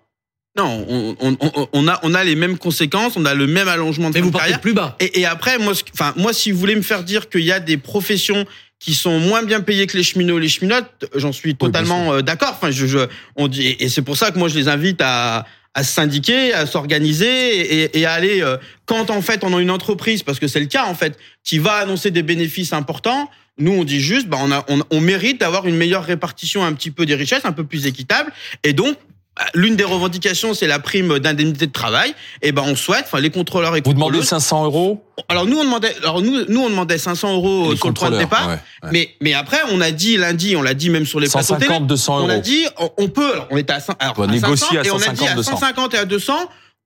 Non, 0.56 0.86
on, 0.88 1.16
on, 1.20 1.38
on, 1.42 1.68
on 1.74 1.88
a, 1.90 2.00
on 2.04 2.14
a 2.14 2.24
les 2.24 2.36
mêmes 2.36 2.58
conséquences, 2.58 3.18
on 3.18 3.26
a 3.26 3.34
le 3.34 3.48
même 3.48 3.68
allongement 3.68 4.10
de 4.10 4.14
Mais 4.14 4.22
vous 4.22 4.28
de 4.28 4.34
partez 4.34 4.52
carrière. 4.52 4.62
plus 4.62 4.74
bas. 4.74 4.96
Et, 5.02 5.20
et 5.20 5.26
après, 5.26 5.58
moi, 5.60 5.74
enfin, 5.94 6.14
moi, 6.16 6.32
si 6.32 6.52
vous 6.52 6.60
voulez 6.60 6.76
me 6.78 6.82
faire 6.82 7.04
dire 7.04 7.28
qu'il 7.30 7.42
y 7.44 7.52
a 7.52 7.60
des 7.60 7.78
professions 7.78 8.46
qui 8.80 8.94
sont 8.94 9.20
moins 9.20 9.44
bien 9.44 9.62
payées 9.62 9.88
que 9.88 9.98
les 9.98 10.04
cheminots 10.04 10.38
et 10.38 10.42
les 10.42 10.50
cheminotes, 10.50 11.06
j'en 11.16 11.32
suis 11.34 11.56
totalement 11.56 12.14
euh, 12.14 12.22
d'accord. 12.22 12.54
Enfin, 12.56 12.72
je, 12.72 12.86
je, 12.86 13.00
on 13.36 13.48
dit, 13.50 13.76
et 13.80 13.90
c'est 13.90 14.02
pour 14.02 14.16
ça 14.16 14.32
que 14.32 14.40
moi, 14.40 14.48
je 14.48 14.56
les 14.56 14.68
invite 14.70 15.02
à, 15.02 15.46
à 15.74 15.84
se 15.84 15.92
syndiquer, 15.92 16.54
à 16.54 16.66
s'organiser 16.66 17.84
et, 17.84 18.00
et 18.00 18.06
à 18.06 18.14
aller 18.14 18.42
euh, 18.42 18.58
quand 18.86 19.10
en 19.10 19.22
fait 19.22 19.44
on 19.44 19.56
a 19.58 19.62
une 19.62 19.72
entreprise, 19.72 20.24
parce 20.24 20.40
que 20.40 20.48
c'est 20.48 20.60
le 20.60 20.68
cas 20.68 20.86
en 20.86 20.96
fait, 20.96 21.18
qui 21.44 21.58
va 21.60 21.74
annoncer 21.74 22.12
des 22.12 22.24
bénéfices 22.24 22.74
importants. 22.74 23.30
Nous, 23.58 23.72
on 23.72 23.84
dit 23.84 24.02
juste, 24.02 24.28
bah, 24.28 24.38
on, 24.42 24.52
a, 24.52 24.66
on, 24.68 24.82
on 24.90 25.00
mérite 25.00 25.40
d'avoir 25.40 25.68
une 25.68 25.76
meilleure 25.76 26.04
répartition 26.04 26.64
un 26.66 26.74
petit 26.74 26.92
peu 26.92 27.06
des 27.06 27.16
richesses, 27.16 27.46
un 27.46 27.52
peu 27.52 27.64
plus 27.64 27.86
équitable, 27.86 28.32
et 28.64 28.74
donc. 28.74 28.98
Bah, 29.38 29.46
L'une 29.56 29.76
des 29.76 29.84
revendications, 29.84 30.54
c'est 30.54 30.68
la 30.68 30.80
prime 30.80 31.20
d'indemnité 31.20 31.68
de 31.68 31.72
travail. 31.72 32.14
Et 32.42 32.52
ben, 32.52 32.64
on 32.66 32.76
souhaite, 32.76 33.06
enfin, 33.06 33.20
les 33.20 33.30
contrôleurs 33.30 33.76
et 33.76 33.82
Vous 33.84 33.94
demandez 33.94 34.18
contrôleuses- 34.20 34.28
500 34.30 34.66
euros 34.66 35.04
alors 35.30 35.46
nous 35.46 35.60
on 35.60 35.64
demandait, 35.64 35.96
alors 36.02 36.24
nous, 36.24 36.44
nous 36.50 36.60
on 36.62 36.70
demandait 36.72 36.98
500 36.98 37.36
euros 37.36 37.70
Les 37.72 37.78
sur 37.78 37.88
le 37.88 37.94
point 37.94 38.10
de 38.10 38.18
départ, 38.18 38.48
ouais, 38.48 38.54
ouais. 38.84 38.90
mais 38.92 39.10
mais 39.22 39.36
après 39.36 39.60
on 39.72 39.80
a 39.80 39.92
dit 39.92 40.18
lundi, 40.18 40.56
on 40.56 40.64
l'a 40.64 40.74
dit 40.74 40.90
même 40.90 41.06
sur 41.06 41.20
les 41.20 41.30
plateaux 41.30 41.54
télé, 41.54 41.68
150, 41.68 41.86
200 41.86 42.16
on 42.26 42.30
a 42.30 42.34
euros. 42.34 42.42
dit 42.42 42.66
on, 42.80 42.90
on 42.98 43.08
peut, 43.10 43.32
alors 43.32 43.48
on 43.52 43.58
était 43.58 43.74
à, 43.74 43.80
alors, 44.00 44.16
On 44.18 44.24
à 44.24 44.28
négocier 44.28 44.66
500, 44.66 44.80
à 44.80 44.84
et 44.86 44.92
on 44.92 44.96
a 44.96 45.14
dit 45.14 45.18
150, 45.20 45.30
à 45.30 45.36
200. 45.36 45.52
150 45.52 45.94
et 45.94 45.98
à 46.00 46.06
200, 46.06 46.34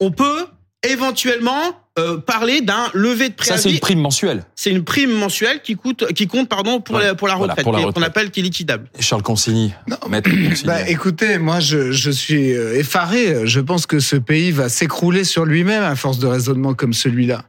on 0.01 0.11
peut 0.11 0.45
éventuellement 0.83 1.61
euh, 1.97 2.17
parler 2.17 2.61
d'un 2.61 2.89
levé 2.93 3.29
de 3.29 3.33
Ça, 3.39 3.55
c'est 3.57 3.61
préavis. 3.63 3.73
une 3.75 3.79
prime 3.79 3.99
mensuelle. 3.99 4.43
C'est 4.55 4.71
une 4.71 4.83
prime 4.83 5.11
mensuelle 5.11 5.61
qui 5.61 5.75
coûte, 5.75 6.05
qui 6.13 6.27
compte 6.27 6.49
pardon 6.49 6.79
pour 6.81 6.95
Ouais, 6.95 7.03
la 7.05 7.15
pour 7.15 7.27
la 7.27 7.35
voilà, 7.35 7.53
retraite, 7.53 7.63
pour 7.63 7.73
la 7.73 7.83
qui- 7.85 7.93
qu'on 7.93 8.01
appelle 8.01 8.31
qui 8.31 8.39
est 8.39 8.43
liquidable. 8.43 8.87
Charles 8.99 9.23
Consigny, 9.23 9.73
maître 10.09 10.29
Consigny. 10.29 10.63
Bah, 10.65 10.87
écoutez, 10.89 11.37
moi, 11.37 11.59
je, 11.59 11.91
je 11.91 12.11
suis 12.11 12.53
euh, 12.53 12.77
effaré. 12.79 13.45
Je 13.47 13.59
pense 13.59 13.85
que 13.85 13.99
ce 13.99 14.15
pays 14.15 14.51
va 14.51 14.69
s'écrouler 14.69 15.23
sur 15.23 15.45
lui-même 15.45 15.83
à 15.83 15.95
force 15.95 16.19
de 16.19 16.27
raisonnement 16.27 16.73
comme 16.73 16.93
celui-là. 16.93 17.43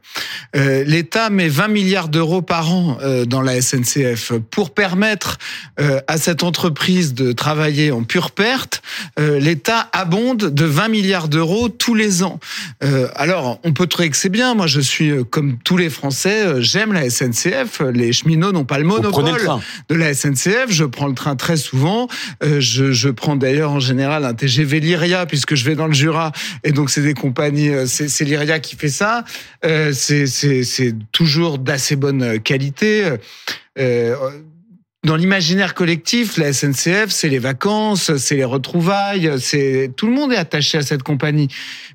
Euh, 0.55 0.83
L'État 0.85 1.29
met 1.29 1.47
20 1.49 1.67
milliards 1.67 2.09
d'euros 2.09 2.41
par 2.41 2.71
an 2.71 2.97
euh, 3.01 3.25
dans 3.25 3.41
la 3.41 3.61
SNCF 3.61 4.33
pour 4.51 4.73
permettre 4.73 5.37
euh, 5.79 5.99
à 6.07 6.17
cette 6.17 6.43
entreprise 6.43 7.13
de 7.13 7.31
travailler 7.31 7.91
en 7.91 8.03
pure 8.03 8.31
perte. 8.31 8.81
Euh, 9.19 9.39
L'État 9.39 9.89
abonde 9.93 10.37
de 10.53 10.65
20 10.65 10.87
milliards 10.87 11.27
d'euros 11.27 11.69
tous 11.69 11.93
les 11.95 12.23
ans. 12.23 12.39
Euh, 12.83 13.07
alors, 13.15 13.59
on 13.63 13.73
peut 13.73 13.85
trouver 13.87 14.09
que 14.09 14.17
c'est 14.17 14.29
bien. 14.29 14.38
Moi, 14.39 14.67
je 14.67 14.79
suis 14.79 15.11
euh, 15.11 15.23
comme 15.23 15.57
tous 15.57 15.75
les 15.75 15.89
Français. 15.89 16.45
euh, 16.45 16.61
J'aime 16.61 16.93
la 16.93 17.09
SNCF. 17.09 17.81
Les 17.93 18.13
cheminots 18.13 18.51
n'ont 18.51 18.63
pas 18.63 18.79
le 18.79 18.85
monopole 18.85 19.25
le 19.25 19.93
de 19.93 19.99
la 19.99 20.13
SNCF. 20.13 20.67
Je 20.69 20.85
prends 20.85 21.07
le 21.07 21.13
train 21.13 21.35
très 21.35 21.57
souvent. 21.57 22.07
Euh, 22.43 22.61
je, 22.61 22.91
je 22.93 23.09
prends 23.09 23.35
d'ailleurs 23.35 23.71
en 23.71 23.79
général 23.79 24.23
un 24.25 24.33
TGV 24.33 24.79
Lyria 24.79 25.25
puisque 25.25 25.55
je 25.55 25.65
vais 25.65 25.75
dans 25.75 25.87
le 25.87 25.93
Jura 25.93 26.31
et 26.63 26.71
donc 26.71 26.89
c'est 26.89 27.01
des 27.01 27.13
compagnies. 27.13 27.69
C'est 27.85 28.23
Lyria 28.23 28.59
qui 28.59 28.75
fait 28.77 28.89
ça. 28.89 29.25
C'est 29.61 30.95
toujours 31.11 31.57
d'assez 31.59 31.95
bonne 31.97 32.39
qualité. 32.39 33.05
Euh, 33.77 34.15
dans 35.05 35.15
l'imaginaire 35.15 35.75
collectif, 35.75 36.35
la 36.37 36.51
SNCF, 36.51 37.07
c'est 37.07 37.29
les 37.29 37.39
vacances, 37.39 38.17
c'est 38.17 38.35
les 38.35 38.43
retrouvailles, 38.43 39.31
c'est 39.39 39.91
tout 39.95 40.07
le 40.07 40.11
monde 40.11 40.33
est 40.33 40.37
attaché 40.37 40.77
à 40.77 40.81
cette 40.81 41.03
compagnie. 41.03 41.47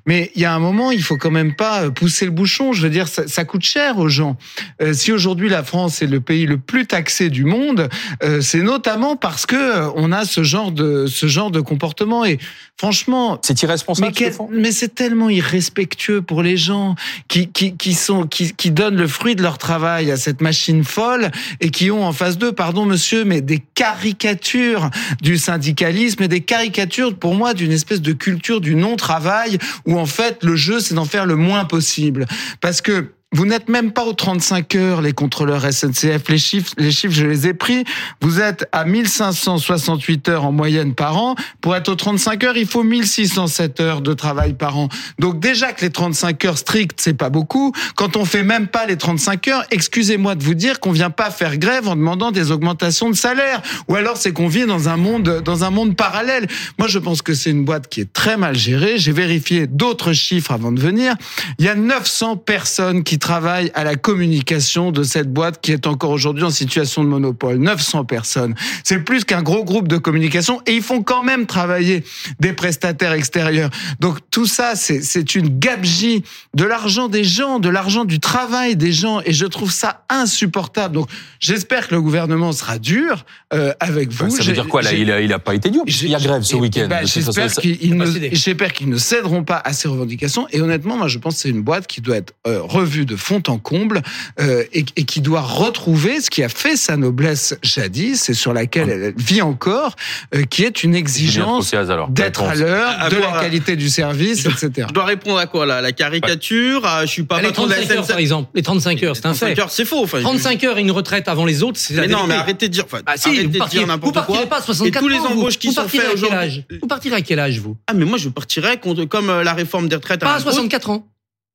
Mais 0.07 0.31
il 0.35 0.41
y 0.41 0.45
a 0.45 0.53
un 0.53 0.59
moment, 0.59 0.89
il 0.91 1.03
faut 1.03 1.17
quand 1.17 1.29
même 1.31 1.55
pas 1.55 1.91
pousser 1.91 2.25
le 2.25 2.31
bouchon. 2.31 2.73
Je 2.73 2.81
veux 2.81 2.89
dire, 2.89 3.07
ça, 3.07 3.27
ça 3.27 3.43
coûte 3.43 3.63
cher 3.63 3.99
aux 3.99 4.07
gens. 4.07 4.37
Euh, 4.81 4.93
si 4.93 5.11
aujourd'hui 5.11 5.49
la 5.49 5.63
France 5.63 6.01
est 6.01 6.07
le 6.07 6.19
pays 6.19 6.47
le 6.47 6.57
plus 6.57 6.87
taxé 6.87 7.29
du 7.29 7.43
monde, 7.43 7.89
euh, 8.23 8.41
c'est 8.41 8.61
notamment 8.61 9.15
parce 9.15 9.45
que 9.45 9.55
euh, 9.55 9.89
on 9.95 10.11
a 10.11 10.25
ce 10.25 10.43
genre 10.43 10.71
de 10.71 11.05
ce 11.05 11.27
genre 11.27 11.51
de 11.51 11.59
comportement. 11.59 12.25
Et 12.25 12.39
franchement, 12.77 13.39
C'est 13.43 13.61
irresponsable 13.61 14.13
ce 14.15 14.31
mais 14.51 14.71
c'est 14.71 14.93
tellement 14.93 15.29
irrespectueux 15.29 16.21
pour 16.21 16.41
les 16.41 16.57
gens 16.57 16.95
qui, 17.27 17.47
qui, 17.47 17.75
qui 17.75 17.93
sont 17.93 18.27
qui, 18.27 18.53
qui 18.53 18.71
donnent 18.71 18.97
le 18.97 19.07
fruit 19.07 19.35
de 19.35 19.41
leur 19.43 19.57
travail 19.57 20.11
à 20.11 20.17
cette 20.17 20.41
machine 20.41 20.83
folle 20.83 21.31
et 21.61 21.69
qui 21.69 21.89
ont 21.89 22.05
en 22.05 22.13
face 22.13 22.37
d'eux, 22.37 22.51
pardon 22.51 22.85
monsieur, 22.95 23.25
mais 23.25 23.41
des 23.41 23.61
caricatures 23.73 24.89
du 25.21 25.37
syndicalisme 25.37 26.23
et 26.23 26.29
des 26.29 26.39
caricatures 26.39 27.13
pour 27.13 27.35
moi 27.35 27.53
d'une 27.53 27.73
espèce 27.73 28.01
de 28.01 28.13
culture 28.13 28.61
du 28.61 28.73
non-travail 28.73 29.57
où 29.85 29.99
en 29.99 30.05
fait 30.05 30.45
le 30.45 30.55
jeu 30.55 30.79
c'est 30.79 30.93
d'en 30.93 31.03
faire 31.03 31.25
le 31.25 31.35
moins 31.35 31.65
possible. 31.65 32.25
Parce 32.61 32.79
que 32.79 33.11
vous 33.35 33.45
n'êtes 33.45 33.67
même 33.67 33.91
pas 33.91 34.05
aux 34.05 34.13
35 34.13 34.75
heures, 34.75 35.01
les 35.01 35.11
contrôleurs 35.11 35.69
SNCF. 35.69 36.29
Les 36.29 36.37
chiffres, 36.37 36.71
les 36.77 36.91
chiffres, 36.91 37.13
je 37.13 37.25
les 37.25 37.47
ai 37.47 37.53
pris. 37.53 37.83
Vous 38.21 38.39
êtes 38.39 38.65
à 38.71 38.85
1568 38.85 40.29
heures 40.29 40.45
en 40.45 40.53
moyenne 40.53 40.95
par 40.95 41.17
an. 41.17 41.35
Pour 41.59 41.75
être 41.75 41.89
aux 41.89 41.95
35 41.95 42.45
heures, 42.45 42.55
il 42.55 42.65
faut 42.65 42.83
1607 42.83 43.81
heures 43.81 43.99
de 43.99 44.13
travail 44.13 44.53
par 44.53 44.77
an. 44.77 44.87
Donc 45.19 45.41
déjà 45.41 45.73
que 45.73 45.81
les 45.81 45.89
35 45.89 46.45
heures 46.45 46.57
strictes, 46.57 47.01
c'est 47.01 47.13
pas 47.13 47.29
beaucoup. 47.29 47.73
Quand 47.97 48.15
on 48.15 48.23
fait 48.23 48.43
même 48.43 48.67
pas 48.67 48.85
les 48.85 48.95
35 48.95 49.49
heures, 49.49 49.65
excusez-moi 49.69 50.35
de 50.35 50.43
vous 50.43 50.53
dire 50.53 50.79
qu'on 50.79 50.93
vient 50.93 51.09
pas 51.09 51.29
faire 51.29 51.57
grève 51.57 51.89
en 51.89 51.97
demandant 51.97 52.31
des 52.31 52.51
augmentations 52.51 53.09
de 53.09 53.15
salaire. 53.15 53.61
Ou 53.89 53.95
alors 53.95 54.15
c'est 54.15 54.31
qu'on 54.31 54.47
vit 54.47 54.65
dans 54.65 54.87
un 54.87 54.95
monde, 54.95 55.41
dans 55.43 55.65
un 55.65 55.71
monde 55.71 55.97
parallèle. 55.97 56.47
Moi, 56.79 56.87
je 56.87 56.99
pense 56.99 57.21
que 57.21 57.33
c'est 57.33 57.51
une 57.51 57.65
boîte 57.65 57.89
qui 57.89 57.99
est 57.99 58.13
très 58.13 58.37
mal 58.37 58.55
gérée. 58.55 58.97
J'ai 58.97 59.11
vérifié 59.11 59.67
d'autres 59.67 60.13
chiffres 60.13 60.53
avant 60.53 60.71
de 60.71 60.79
venir. 60.79 61.15
Il 61.59 61.65
y 61.65 61.67
a 61.67 61.75
900 61.75 62.37
personnes 62.37 63.03
qui 63.03 63.19
travaillent 63.25 63.71
à 63.73 63.83
la 63.83 63.95
communication 63.95 64.91
de 64.91 65.01
cette 65.01 65.33
boîte 65.33 65.59
qui 65.59 65.71
est 65.71 65.87
encore 65.87 66.11
aujourd'hui 66.11 66.43
en 66.43 66.51
situation 66.51 67.03
de 67.03 67.09
monopole. 67.09 67.57
900 67.57 68.05
personnes. 68.05 68.53
C'est 68.83 68.99
plus 68.99 69.25
qu'un 69.25 69.41
gros 69.41 69.63
groupe 69.63 69.87
de 69.87 69.97
communication 69.97 70.61
et 70.67 70.75
ils 70.75 70.83
font 70.83 71.01
quand 71.01 71.23
même 71.23 71.47
travailler 71.47 72.03
des 72.39 72.53
prestataires 72.53 73.13
extérieurs. 73.13 73.71
Donc 73.99 74.19
tout 74.29 74.45
ça, 74.45 74.75
c'est 74.75 75.33
une 75.33 75.57
gabegie 75.57 76.21
de 76.53 76.65
l'argent 76.65 77.07
des 77.07 77.23
gens, 77.23 77.57
de 77.59 77.67
l'argent 77.69 78.05
du 78.05 78.19
travail 78.19 78.75
des 78.75 78.91
gens 78.91 79.21
et 79.25 79.33
je 79.33 79.47
trouve 79.47 79.71
ça 79.71 80.05
insupportable. 80.09 80.93
Donc 80.93 81.09
j'espère 81.39 81.87
que 81.87 81.95
le 81.95 82.01
gouvernement 82.03 82.51
sera 82.51 82.77
dur 82.77 83.25
euh, 83.55 83.73
avec 83.79 84.11
vous. 84.11 84.29
Ça 84.29 84.43
veut 84.43 84.53
dire 84.53 84.67
quoi 84.67 84.83
là 84.83 84.93
il 84.93 85.09
a, 85.11 85.19
il 85.19 85.33
a 85.33 85.39
pas 85.39 85.55
été 85.55 85.71
dur 85.71 85.81
puisqu'il 85.83 86.09
y 86.09 86.15
a 86.15 86.19
grève 86.19 86.43
ce 86.43 86.55
et- 86.55 86.59
week-end. 86.59 86.85
ben, 86.87 87.07
J'espère 87.07 88.71
qu'ils 88.71 88.89
ne, 88.89 88.93
ne 88.93 88.97
céderont 88.97 89.43
pas 89.43 89.59
à 89.65 89.73
ces 89.73 89.87
revendications. 89.87 90.47
Et 90.51 90.61
honnêtement, 90.61 90.95
moi, 90.97 91.07
je 91.07 91.17
pense 91.17 91.35
que 91.35 91.41
c'est 91.41 91.49
une 91.49 91.63
boîte 91.63 91.87
qui 91.87 92.01
doit 92.01 92.17
être 92.17 92.33
euh, 92.45 92.61
revue 92.61 93.04
plus 93.05 93.15
de 93.15 93.19
fond 93.19 93.41
en 93.47 93.57
comble 93.57 94.01
euh, 94.39 94.63
et, 94.73 94.85
et, 94.95 95.03
qui 95.03 95.21
doit 95.21 95.41
retrouver 95.41 96.21
ce 96.21 96.29
qui 96.29 96.43
a 96.43 96.49
fait 96.49 96.75
sa 96.75 96.97
noblesse 96.97 97.55
jadis 97.61 98.29
et 98.29 98.33
sur 98.33 98.53
laquelle 98.53 98.89
elle 98.89 99.13
vit 99.17 99.41
encore, 99.41 99.95
euh, 100.33 100.43
qui 100.43 100.63
est 100.63 100.83
une 100.83 100.95
exigence 100.95 101.73
d'être 102.09 102.43
à 102.43 102.55
l'heure, 102.55 103.09
de 103.09 103.17
la 103.17 103.39
qualité 103.39 103.75
du 103.75 103.89
service, 103.89 104.45
etc. 104.45 104.87
Je 104.89 104.93
dois 104.93 105.05
répondre 105.05 105.37
à 105.37 105.45
quoi 105.47 105.65
là? 105.65 105.81
La 105.81 105.91
caricature 105.91 106.87
Je 107.01 107.07
suis 107.07 107.23
pas 107.23 107.41
les 107.41 107.51
35 107.51 107.91
heures, 107.91 108.07
par 108.07 108.17
exemple. 108.17 108.49
Les 108.55 108.61
35 108.63 109.03
heures, 109.03 109.15
c'est 109.15 109.25
un 109.25 109.33
fait. 109.33 109.53
35 109.53 109.59
heures, 109.59 109.71
c'est 109.71 109.85
faux. 109.85 110.03
Enfin, 110.03 110.21
35 110.21 110.63
heures 110.63 110.77
et 110.77 110.81
une 110.81 110.91
retraite 110.91 111.27
avant 111.27 111.45
les 111.45 111.63
autres, 111.63 111.79
c'est 111.79 111.95
mais 111.95 112.07
non, 112.07 112.27
mais 112.27 112.35
arrêtez 112.35 112.67
de 112.67 112.73
dire. 112.73 112.85
Enfin, 112.85 112.99
bah, 113.05 113.13
si, 113.15 113.29
arrêtez 113.29 113.43
vous 113.45 113.49
de 113.51 113.57
partirez, 113.57 113.79
dire 113.79 113.87
n'importe 113.87 114.13
vous 114.13 114.19
partirez 114.19 114.37
quoi. 114.39 114.49
pas 114.49 114.57
à 114.57 114.61
64 114.61 114.95
Et 114.97 114.99
tous 114.99 115.07
les 115.09 115.17
ans, 115.19 115.33
vous. 115.33 115.41
embauches 115.41 115.59
qui 115.59 115.67
vous 115.67 115.73
sont 115.73 115.81
partirez 115.81 116.03
faites 116.03 116.11
à 116.11 116.15
quel 116.15 116.23
aujourd'hui. 116.25 116.37
âge? 116.47 116.63
Vous 116.81 116.87
partirez 116.87 117.15
à 117.15 117.21
quel 117.21 117.39
âge, 117.39 117.59
vous? 117.59 117.77
Ah, 117.87 117.93
mais 117.93 118.05
moi, 118.05 118.17
je 118.17 118.29
partirais 118.29 118.79
comme 119.09 119.29
euh, 119.29 119.43
la 119.43 119.53
réforme 119.53 119.87
des 119.87 119.95
retraites. 119.95 120.19
Pas 120.21 120.33
à 120.33 120.37
l'impôt. 120.37 120.51
64 120.51 120.89
ans. 120.89 121.07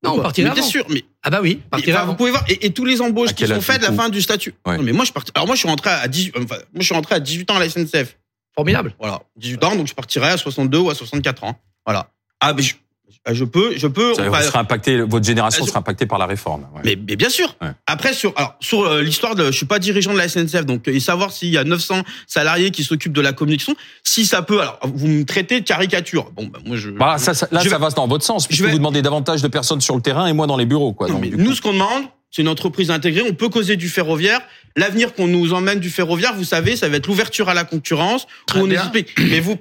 Non, 0.02 0.14
on 0.14 0.23
partirait 0.23 0.49
Mais 0.49 0.54
bien 0.54 0.62
sûr, 0.62 0.87
mais 0.88 1.04
Ah 1.23 1.30
bah 1.30 1.40
oui, 1.42 1.57
Mais, 1.57 1.69
partirait 1.71 1.92
enfin, 1.92 2.02
avant. 2.02 2.12
vous 2.12 2.16
pouvez 2.16 2.30
voir 2.30 2.45
et, 2.49 2.66
et 2.66 2.73
tous 2.73 2.85
les 2.85 3.00
embauches 3.02 3.35
qui 3.35 3.47
sont 3.47 3.61
faites 3.61 3.85
à 3.85 3.90
la 3.90 3.92
fin 3.92 4.09
du 4.09 4.23
statut. 4.23 4.54
Ouais. 4.66 4.76
Non, 4.78 4.83
mais 4.83 4.92
moi 4.92 5.04
je 5.04 5.12
parti. 5.12 5.30
Alors 5.35 5.47
moi 5.47 5.57
je 5.57 5.61
suis 5.61 5.69
rentré 5.69 5.90
à 5.90 6.09
18 6.09 6.35
enfin, 6.37 6.57
moi 6.57 6.80
je 6.80 6.83
suis 6.85 6.95
rentré 6.95 7.14
à 7.14 7.21
18 7.21 7.50
ans 7.50 7.57
à 7.57 7.61
la 7.61 7.69
SNCF. 7.69 8.16
Formidable. 8.54 8.95
Voilà, 8.99 9.21
18 9.37 9.64
ans 9.64 9.76
donc 9.76 9.87
je 9.87 9.95
partirais 9.95 10.30
à 10.30 10.37
62 10.38 10.78
ou 10.78 10.90
à 10.90 10.95
64 10.95 11.45
ans. 11.45 11.61
Voilà. 11.85 12.11
Ah 12.40 12.54
mais 12.54 12.62
je, 12.62 12.75
je 13.31 13.45
peux 13.45 13.76
je 13.76 13.87
peux 13.87 14.14
Ça, 14.14 14.23
enfin, 14.29 14.38
vous 14.38 14.45
serez 14.47 14.59
impacté, 14.59 15.00
votre 15.02 15.25
génération 15.26 15.64
Euh, 15.64 15.67
sera 15.67 15.79
impactée 15.81 16.07
par 16.07 16.19
la 16.19 16.26
réforme. 16.26 16.62
ouais. 16.75 16.81
mais, 16.85 16.99
mais 17.09 17.17
bien 17.17 17.29
sûr. 17.29 17.57
Ouais. 17.61 17.69
Après 17.87 18.12
sur 18.12 18.33
alors 18.37 18.55
sur 18.61 18.85
euh, 18.87 19.02
l'histoire 19.02 19.35
de 19.35 19.47
je 19.47 19.57
suis 19.57 19.67
pas 19.67 19.79
dirigeant 19.79 20.12
de 20.12 20.19
la 20.19 20.29
SNCF 20.29 20.64
donc 20.67 20.88
euh, 20.88 20.95
et 20.95 21.00
savoir 21.00 21.33
s'il 21.33 21.50
y 21.50 21.59
a 21.59 21.64
900 21.64 22.02
salariés 22.26 22.71
qui 22.71 22.85
s'occupent 22.85 23.12
de 23.12 23.21
la 23.21 23.33
communication, 23.33 23.75
si 24.05 24.26
ça 24.26 24.43
peut 24.43 24.61
alors 24.61 24.79
vous 24.83 25.07
me 25.09 25.25
traitez 25.25 25.61
de 25.61 25.64
caricature. 25.67 26.31
Bon 26.37 26.47
bah, 26.47 26.59
moi 26.64 26.76
je 26.76 26.90
Bah, 26.90 27.19
ça, 27.19 27.35
ça- 27.35 27.49
là, 27.50 27.61
Je 27.62 27.69
ça 27.69 27.76
vais- 27.79 27.83
va 27.83 27.90
dans 27.90 28.07
votre 28.07 28.25
sens, 28.25 28.47
puisque 28.47 28.62
vais- 28.64 28.71
vous 28.71 28.79
demandez 28.79 29.02
davantage 29.02 29.43
de 29.43 29.49
personnes 29.49 29.81
sur 29.81 29.95
le 29.97 30.02
terrain 30.02 30.26
et 30.26 30.33
moins 30.33 30.47
dans 30.47 30.57
les 30.57 30.67
bureaux. 30.67 30.93
Quoi. 30.93 31.09
Non, 31.09 31.14
Donc, 31.14 31.23
mais 31.23 31.31
du 31.31 31.37
nous, 31.37 31.50
coup- 31.50 31.55
ce 31.57 31.61
qu'on 31.62 31.73
demande, 31.73 32.05
c'est 32.31 32.43
une 32.43 32.49
entreprise 32.49 32.90
intégrée. 32.90 33.23
On 33.29 33.35
peut 33.35 33.49
causer 33.49 33.76
du 33.76 33.88
ferroviaire. 33.88 34.40
L'avenir 34.76 35.14
qu'on 35.14 35.26
nous 35.26 35.52
emmène 35.52 35.81
du 35.81 35.90
ferroviaire, 35.90 36.33
vous 36.37 36.45
savez, 36.45 36.76
ça 36.76 36.88
va 36.88 36.97
être 36.99 37.09
l'ouverture 37.09 37.49
à 37.49 37.55
la 37.55 37.64
concurrence. 37.64 38.26
Très 38.47 38.61
où 38.61 38.64
on 38.64 38.67
bien. 38.69 38.81
explique. 38.83 39.09
Mais 39.19 39.40
vous, 39.40 39.57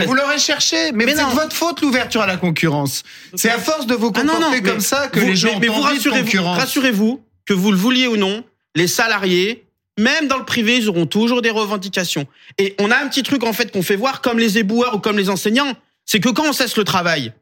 Mais 0.00 0.06
vous 0.06 0.14
l'aurez 0.14 0.38
cherché. 0.38 0.92
Mais, 0.92 1.06
Mais 1.06 1.14
c'est 1.14 1.22
non. 1.22 1.28
de 1.30 1.34
votre 1.34 1.54
faute 1.54 1.80
l'ouverture 1.82 2.22
à 2.22 2.26
la 2.26 2.36
concurrence. 2.36 3.02
C'est 3.34 3.50
à 3.50 3.58
force 3.58 3.86
de 3.86 3.94
vous 3.94 4.10
Ah 4.14 4.20
comporter 4.20 4.40
non, 4.40 4.46
non, 4.46 4.50
mais 4.50 4.62
comme 4.62 4.80
ça 4.80 5.08
que 5.08 5.20
vous- 5.20 5.26
les 5.26 5.36
gens 5.36 5.50
mais, 5.54 5.60
mais 5.60 5.68
ont 5.68 5.74
vous 5.76 5.82
rassurez-vous, 5.82 6.24
concurrence. 6.24 6.58
rassurez-vous 6.58 7.22
que 7.46 7.52
vous 7.54 7.70
le 7.70 7.76
vouliez 7.78 8.06
ou 8.06 8.16
non, 8.16 8.44
les 8.74 8.86
salariés, 8.86 9.64
même 9.98 10.26
dans 10.28 10.38
le 10.38 10.44
privé, 10.44 10.76
ils 10.78 10.88
auront 10.88 11.06
toujours 11.06 11.42
des 11.42 11.50
revendications. 11.50 12.26
Et 12.58 12.74
on 12.80 12.90
a 12.90 12.96
un 12.96 13.08
petit 13.08 13.22
truc 13.22 13.44
en 13.44 13.52
fait 13.52 13.70
qu'on 13.72 13.82
fait 13.82 13.96
voir, 13.96 14.20
comme 14.22 14.38
les 14.38 14.58
éboueurs 14.58 14.94
ou 14.94 14.98
comme 14.98 15.18
les 15.18 15.28
enseignants, 15.28 15.74
c'est 16.06 16.20
que 16.20 16.28
quand 16.30 16.44
on 16.48 16.52
cesse 16.52 16.76
le 16.76 16.84
travail, 16.84 17.32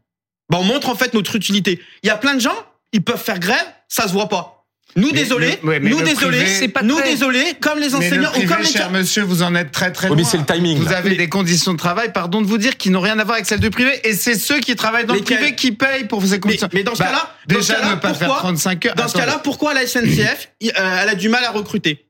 bah 0.51 0.59
on 0.61 0.65
montre 0.65 0.89
en 0.89 0.95
fait 0.97 1.15
notre 1.15 1.37
utilité. 1.37 1.81
Il 2.03 2.09
y 2.09 2.11
a 2.11 2.17
plein 2.17 2.35
de 2.35 2.41
gens, 2.41 2.57
ils 2.93 3.03
peuvent 3.03 3.23
faire 3.23 3.39
grève, 3.39 3.65
ça 3.89 4.09
se 4.09 4.13
voit 4.13 4.29
pas. 4.29 4.60
Nous 4.97 5.09
Mais 5.13 5.21
désolés, 5.21 5.59
ouais, 5.63 5.79
nous 5.79 6.03
désolés, 6.03 6.39
privé- 6.39 6.55
C'est 6.59 6.69
pas 6.69 6.83
nous 6.83 6.97
très- 6.99 7.11
désolés, 7.11 7.45
comme 7.61 7.79
les 7.79 7.87
Mais 7.87 7.91
le 7.91 7.97
enseignants 7.97 8.29
ou 8.29 8.33
privé, 8.33 8.47
comme 8.47 8.63
les 8.63 8.69
cher 8.71 8.91
monsieur, 8.91 9.23
vous 9.23 9.43
en 9.43 9.55
êtes 9.55 9.71
très 9.71 9.93
très 9.93 10.09
Oui, 10.09 10.15
loin. 10.15 10.17
mais 10.25 10.25
c'est 10.29 10.39
le 10.39 10.45
timing, 10.45 10.79
Vous 10.79 10.89
là. 10.91 10.97
avez 10.99 11.15
des 11.15 11.29
conditions 11.29 11.73
de 11.73 11.79
travail, 11.79 12.13
pardon 12.13 12.41
de 12.43 12.47
vous 12.47 12.59
dire, 12.59 12.77
qui 12.77 12.91
n'ont 12.91 13.01
rien 13.01 13.19
à 13.19 13.25
voir 13.25 13.35
avec 13.37 13.47
celles 13.47 13.61
du 13.61 13.71
privé. 13.71 14.01
Et 14.05 14.15
c'est 14.15 14.35
ceux 14.35 14.59
qui 14.61 14.75
travaillent 14.75 15.07
dans 15.07 15.15
le 15.15 15.21
privé 15.21 15.55
qui 15.55 15.73
payent 15.73 16.05
pour 16.05 16.25
ces 16.27 16.41
conditions. 16.41 16.69
mais 16.73 16.83
dans 16.83 16.95
ce 16.95 16.99
Bah, 17.01 17.07
cas-là, 17.07 17.35
dans 17.47 17.63
ce 17.63 17.73
déjà 17.73 17.91
ne 17.91 17.95
pas 17.97 18.15
faire 18.15 18.29
pourquoi- 18.29 18.43
35 18.43 18.87
heures. 18.87 18.95
Dans 18.97 19.09
ce 19.09 19.17
cas-là, 19.17 19.41
pourquoi 19.45 19.75
la 19.75 19.87
SNCF, 19.87 20.49
euh, 20.65 20.69
elle 20.75 21.09
a 21.09 21.15
du 21.15 21.29
mal 21.29 21.45
à 21.45 21.51
recruter? 21.51 22.05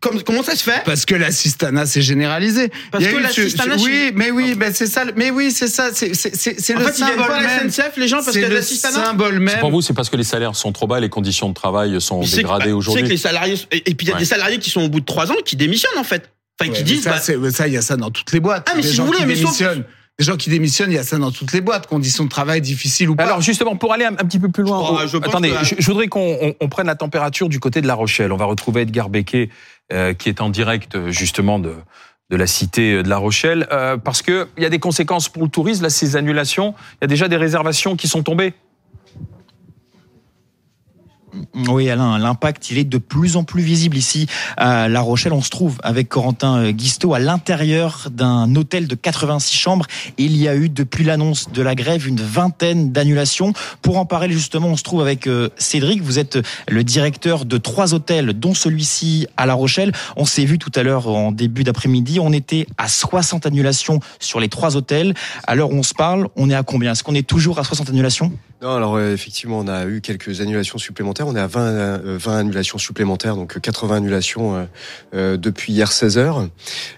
Comme, 0.00 0.22
Comment 0.22 0.42
ça 0.42 0.54
se 0.54 0.62
fait? 0.62 0.82
Parce 0.84 1.06
que 1.06 1.14
l'assistanat 1.14 1.86
c'est 1.86 2.02
généralisé. 2.02 2.70
Parce 2.90 3.02
que 3.06 3.16
l'assistanat, 3.16 3.76
Oui, 3.76 3.82
c'est- 4.08 4.12
mais 4.14 4.30
oui, 4.30 4.54
ben 4.54 4.72
c'est 4.74 4.86
ça. 4.86 5.04
Mais 5.16 5.30
oui, 5.30 5.50
c'est 5.50 5.68
ça. 5.68 5.88
C'est 5.94 6.08
le 6.08 6.14
fait, 6.14 6.92
symbole 6.92 7.30
à 7.32 7.40
la 7.40 7.46
même. 7.46 7.70
SNCF, 7.70 7.96
les 7.96 8.06
gens, 8.06 8.16
parce 8.18 8.26
C'est 8.26 8.32
qu'il 8.32 8.42
y 8.42 8.44
a 8.44 8.48
de 8.48 8.52
le 8.54 8.58
l'assistanat. 8.60 9.04
symbole 9.06 9.34
C'est 9.34 9.38
même. 9.40 9.58
pour 9.60 9.70
vous, 9.70 9.80
c'est 9.80 9.94
parce 9.94 10.10
que 10.10 10.16
les 10.16 10.24
salaires 10.24 10.54
sont 10.54 10.72
trop 10.72 10.86
bas 10.86 10.98
et 10.98 11.00
les 11.00 11.08
conditions 11.08 11.48
de 11.48 11.54
travail 11.54 11.98
sont 12.00 12.20
dégradées 12.20 12.66
bah, 12.70 12.74
aujourd'hui. 12.76 13.04
que 13.04 13.08
les 13.08 13.16
salariés, 13.16 13.56
et, 13.72 13.90
et 13.90 13.94
puis 13.94 14.06
il 14.06 14.08
y 14.08 14.12
a 14.12 14.14
Ouais. 14.16 14.20
des 14.20 14.26
salariés 14.26 14.58
qui 14.58 14.68
sont 14.68 14.82
au 14.82 14.88
bout 14.90 15.00
de 15.00 15.06
trois 15.06 15.32
ans 15.32 15.36
qui 15.44 15.56
démissionnent 15.56 15.96
en 15.98 16.04
fait. 16.04 16.30
Enfin, 16.60 16.70
Ouais, 16.70 16.76
qui 16.76 16.82
disent, 16.84 17.04
ça, 17.04 17.12
bah, 17.12 17.50
ça, 17.50 17.66
il 17.68 17.72
y 17.72 17.78
a 17.78 17.82
ça 17.82 17.96
dans 17.96 18.10
toutes 18.10 18.32
les 18.32 18.40
boîtes. 18.40 18.68
Ah, 18.70 18.74
mais 18.76 18.82
Des 18.82 18.88
si 18.88 18.94
gens 18.96 19.04
vous 19.06 19.12
voulez, 19.12 19.20
qui 19.20 19.26
mais 19.26 19.36
sauf- 19.36 19.56
Les 20.20 20.24
gens 20.26 20.36
qui 20.36 20.50
démissionnent, 20.50 20.92
il 20.92 20.96
y 20.96 20.98
a 20.98 21.02
ça 21.02 21.16
dans 21.16 21.30
toutes 21.32 21.52
les 21.54 21.62
boîtes. 21.62 21.86
Conditions 21.86 22.24
de 22.24 22.28
travail 22.28 22.60
difficiles 22.60 23.08
ou 23.08 23.16
pas. 23.16 23.24
Alors 23.24 23.40
justement, 23.40 23.74
pour 23.76 23.94
aller 23.94 24.04
un, 24.04 24.12
un 24.12 24.24
petit 24.26 24.38
peu 24.38 24.50
plus 24.50 24.62
loin, 24.62 24.78
Je 24.78 24.84
crois- 24.84 25.06
je 25.06 25.16
pense 25.16 25.28
attendez, 25.28 25.50
que- 25.50 25.64
je, 25.64 25.74
je 25.78 25.86
voudrais 25.86 26.08
qu'on 26.08 26.36
on- 26.42 26.54
on 26.60 26.68
prenne 26.68 26.86
la 26.88 26.94
température 26.94 27.48
du 27.48 27.58
côté 27.58 27.80
de 27.80 27.86
La 27.86 27.94
Rochelle. 27.94 28.30
On 28.30 28.36
va 28.36 28.44
retrouver 28.44 28.82
Edgar 28.82 29.08
Becquet, 29.08 29.48
euh, 29.94 30.12
qui 30.12 30.28
est 30.28 30.42
en 30.42 30.50
direct 30.50 31.08
justement 31.08 31.58
de, 31.58 31.72
de 32.28 32.36
la 32.36 32.46
cité 32.46 33.02
de 33.02 33.08
La 33.08 33.16
Rochelle, 33.16 33.66
euh, 33.72 33.96
parce 33.96 34.20
que 34.20 34.46
il 34.58 34.62
y 34.62 34.66
a 34.66 34.68
des 34.68 34.78
conséquences 34.78 35.30
pour 35.30 35.42
le 35.42 35.48
tourisme. 35.48 35.84
Là, 35.84 35.88
ces 35.90 36.16
annulations, 36.16 36.74
il 36.92 36.96
y 37.00 37.04
a 37.04 37.08
déjà 37.08 37.26
des 37.26 37.38
réservations 37.38 37.96
qui 37.96 38.06
sont 38.06 38.22
tombées. 38.22 38.52
Oui, 41.68 41.88
Alain, 41.88 42.18
l'impact, 42.18 42.70
il 42.70 42.78
est 42.78 42.84
de 42.84 42.98
plus 42.98 43.36
en 43.36 43.44
plus 43.44 43.62
visible 43.62 43.96
ici 43.96 44.26
à 44.56 44.88
La 44.88 45.00
Rochelle. 45.00 45.32
On 45.32 45.42
se 45.42 45.50
trouve 45.50 45.78
avec 45.82 46.08
Corentin 46.08 46.58
euh, 46.58 46.70
Guisteau 46.72 47.14
à 47.14 47.18
l'intérieur 47.18 48.08
d'un 48.10 48.54
hôtel 48.56 48.86
de 48.86 48.94
86 48.94 49.56
chambres. 49.56 49.86
Il 50.18 50.36
y 50.36 50.48
a 50.48 50.56
eu, 50.56 50.68
depuis 50.68 51.04
l'annonce 51.04 51.50
de 51.50 51.62
la 51.62 51.74
grève, 51.74 52.06
une 52.06 52.20
vingtaine 52.20 52.92
d'annulations. 52.92 53.52
Pour 53.82 53.98
en 53.98 54.06
parler, 54.06 54.32
justement, 54.32 54.68
on 54.68 54.76
se 54.76 54.82
trouve 54.82 55.00
avec 55.00 55.26
euh, 55.26 55.50
Cédric. 55.56 56.02
Vous 56.02 56.18
êtes 56.18 56.38
le 56.68 56.84
directeur 56.84 57.44
de 57.44 57.58
trois 57.58 57.94
hôtels, 57.94 58.32
dont 58.32 58.54
celui-ci 58.54 59.26
à 59.36 59.46
La 59.46 59.54
Rochelle. 59.54 59.92
On 60.16 60.24
s'est 60.24 60.44
vu 60.44 60.58
tout 60.58 60.72
à 60.74 60.82
l'heure 60.82 61.08
en 61.08 61.32
début 61.32 61.64
d'après-midi. 61.64 62.18
On 62.20 62.32
était 62.32 62.66
à 62.78 62.88
60 62.88 63.46
annulations 63.46 64.00
sur 64.18 64.40
les 64.40 64.48
trois 64.48 64.76
hôtels. 64.76 65.14
À 65.46 65.54
l'heure 65.54 65.70
où 65.70 65.76
on 65.76 65.82
se 65.82 65.94
parle, 65.94 66.28
on 66.36 66.50
est 66.50 66.54
à 66.54 66.62
combien? 66.62 66.92
Est-ce 66.92 67.04
qu'on 67.04 67.14
est 67.14 67.26
toujours 67.26 67.58
à 67.58 67.64
60 67.64 67.88
annulations? 67.88 68.32
Non, 68.62 68.76
alors 68.76 68.96
euh, 68.96 69.14
effectivement, 69.14 69.58
on 69.58 69.68
a 69.68 69.86
eu 69.86 70.02
quelques 70.02 70.42
annulations 70.42 70.76
supplémentaires. 70.76 71.26
On 71.26 71.34
est 71.34 71.40
à 71.40 71.46
20, 71.46 71.60
euh, 71.60 72.18
20 72.20 72.38
annulations 72.40 72.76
supplémentaires, 72.76 73.34
donc 73.34 73.56
euh, 73.56 73.60
80 73.60 73.96
annulations 73.96 74.54
euh, 74.54 74.64
euh, 75.14 75.36
depuis 75.38 75.72
hier 75.72 75.90
16 75.90 76.18
heures. 76.18 76.46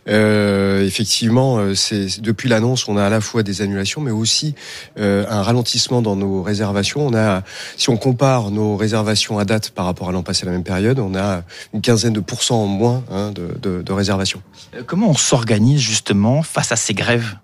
Euh, 0.09 0.85
effectivement, 0.85 1.59
euh, 1.59 1.77
c'est 1.77 2.21
depuis 2.21 2.49
l'annonce, 2.49 2.89
on 2.89 2.97
a 2.97 3.05
à 3.05 3.11
la 3.11 3.21
fois 3.21 3.45
des 3.45 3.63
annulations, 3.63 4.01
mais 4.01 4.11
aussi 4.11 4.57
euh, 4.99 5.25
un 5.29 5.43
ralentissement 5.43 6.03
dans 6.03 6.17
nos 6.17 6.43
réservations. 6.43 7.07
On 7.07 7.15
a, 7.15 7.43
si 7.77 7.91
on 7.91 7.97
compare 7.97 8.51
nos 8.51 8.77
réservations 8.77 9.39
à 9.39 9.45
date 9.45 9.71
par 9.71 9.85
rapport 9.85 10.09
à 10.09 10.13
l'an 10.13 10.25
passé 10.25 10.43
à 10.43 10.47
la 10.47 10.53
même 10.53 10.65
période, 10.65 10.99
on 10.99 11.15
a 11.15 11.45
une 11.73 11.81
quinzaine 11.81 12.13
de 12.13 12.21
pourcents 12.21 12.65
en 12.65 12.67
moins 12.67 13.05
hein, 13.09 13.31
de, 13.31 13.57
de, 13.63 13.83
de 13.83 13.93
réservations. 13.93 14.43
Euh, 14.75 14.83
Comment 14.85 15.11
on 15.11 15.15
s'organise 15.17 15.81
justement 15.81 16.43
face 16.43 16.73
à 16.73 16.77
ces 16.77 16.93
grèves? 16.93 17.37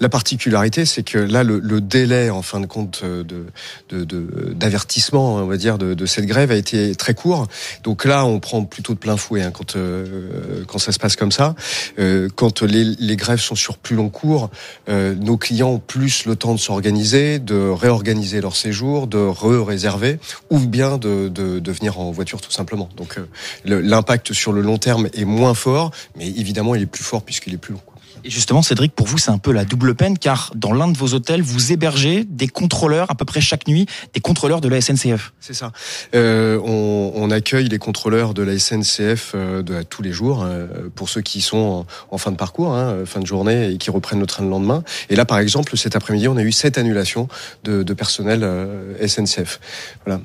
La 0.00 0.08
particularité, 0.08 0.84
c'est 0.84 1.02
que 1.02 1.18
là, 1.18 1.42
le, 1.44 1.58
le 1.58 1.80
délai, 1.80 2.30
en 2.30 2.42
fin 2.42 2.60
de 2.60 2.66
compte, 2.66 3.00
euh, 3.04 3.22
de 3.24 3.46
de- 3.90 4.52
d'avertissement, 4.54 5.36
on 5.36 5.46
va 5.46 5.56
dire, 5.56 5.78
de, 5.78 5.94
de 5.94 6.06
cette 6.06 6.26
grève 6.26 6.50
a 6.50 6.56
été 6.56 6.94
très 6.94 7.14
court. 7.14 7.46
Donc 7.82 8.04
là, 8.04 8.24
on 8.24 8.40
prend 8.40 8.64
plutôt 8.64 8.94
de 8.94 8.98
plein 8.98 9.16
fouet 9.16 9.42
hein, 9.42 9.50
quand 9.52 9.76
euh, 9.76 10.64
quand 10.66 10.78
ça 10.78 10.92
se 10.92 10.98
passe 10.98 11.16
comme 11.16 11.32
ça. 11.32 11.54
Euh, 11.98 12.28
quand 12.34 12.62
les, 12.62 12.84
les 12.84 13.16
grèves 13.16 13.40
sont 13.40 13.54
sur 13.54 13.78
plus 13.78 13.96
long 13.96 14.08
cours, 14.08 14.50
euh, 14.88 15.14
nos 15.14 15.36
clients 15.36 15.70
ont 15.70 15.78
plus 15.78 16.26
le 16.26 16.36
temps 16.36 16.54
de 16.54 16.60
s'organiser, 16.60 17.38
de 17.38 17.68
réorganiser 17.68 18.40
leur 18.40 18.56
séjour, 18.56 19.06
de 19.06 19.18
re-réserver, 19.18 20.18
ou 20.50 20.58
bien 20.58 20.98
de, 20.98 21.28
de, 21.28 21.72
venir 21.72 21.98
en 21.98 22.10
voiture 22.10 22.40
tout 22.40 22.50
simplement. 22.52 22.88
Donc 22.96 23.18
euh, 23.18 23.26
l'impact 23.64 24.32
sur 24.32 24.52
le 24.52 24.60
long 24.62 24.78
terme 24.78 25.08
est 25.14 25.24
moins 25.24 25.54
fort, 25.54 25.90
mais 26.16 26.28
évidemment, 26.28 26.74
il 26.74 26.82
est 26.82 26.86
plus 26.86 27.04
fort 27.04 27.22
puisqu'il 27.22 27.54
est 27.54 27.58
plus 27.58 27.74
long. 27.74 27.80
Et 28.24 28.30
justement, 28.30 28.62
Cédric, 28.62 28.94
pour 28.94 29.06
vous, 29.06 29.18
c'est 29.18 29.30
un 29.30 29.38
peu 29.38 29.52
la 29.52 29.64
double 29.64 29.94
peine, 29.94 30.16
car 30.16 30.50
dans 30.54 30.72
l'un 30.72 30.88
de 30.88 30.96
vos 30.96 31.12
hôtels, 31.12 31.42
vous 31.42 31.72
hébergez 31.72 32.24
des 32.24 32.48
contrôleurs 32.48 33.10
à 33.10 33.14
peu 33.14 33.26
près 33.26 33.42
chaque 33.42 33.68
nuit, 33.68 33.86
des 34.14 34.20
contrôleurs 34.20 34.62
de 34.62 34.68
la 34.68 34.80
SNCF. 34.80 35.34
C'est 35.40 35.52
ça. 35.52 35.72
Euh, 36.14 36.58
on, 36.64 37.12
on 37.14 37.30
accueille 37.30 37.68
les 37.68 37.78
contrôleurs 37.78 38.32
de 38.32 38.42
la 38.42 38.58
SNCF 38.58 39.32
euh, 39.34 39.62
de, 39.62 39.82
tous 39.82 40.02
les 40.02 40.12
jours, 40.12 40.42
euh, 40.42 40.66
pour 40.94 41.10
ceux 41.10 41.20
qui 41.20 41.42
sont 41.42 41.84
en, 42.10 42.18
fin 42.18 42.30
de 42.30 42.36
parcours, 42.36 42.74
hein, 42.74 43.04
fin 43.04 43.20
de 43.20 43.26
journée, 43.26 43.72
et 43.72 43.76
qui 43.76 43.90
reprennent 43.90 44.20
le 44.20 44.26
train 44.26 44.42
le 44.42 44.50
lendemain. 44.50 44.82
Et 45.10 45.16
là, 45.16 45.26
par 45.26 45.38
exemple, 45.38 45.76
cet 45.76 45.94
après-midi, 45.94 46.26
on 46.28 46.36
a 46.36 46.42
eu 46.42 46.52
sept 46.52 46.78
annulations 46.78 47.28
de, 47.64 47.82
de 47.82 47.94
personnel 47.94 48.40
euh, 48.42 49.06
SNCF. 49.06 49.60
Voilà. 50.06 50.20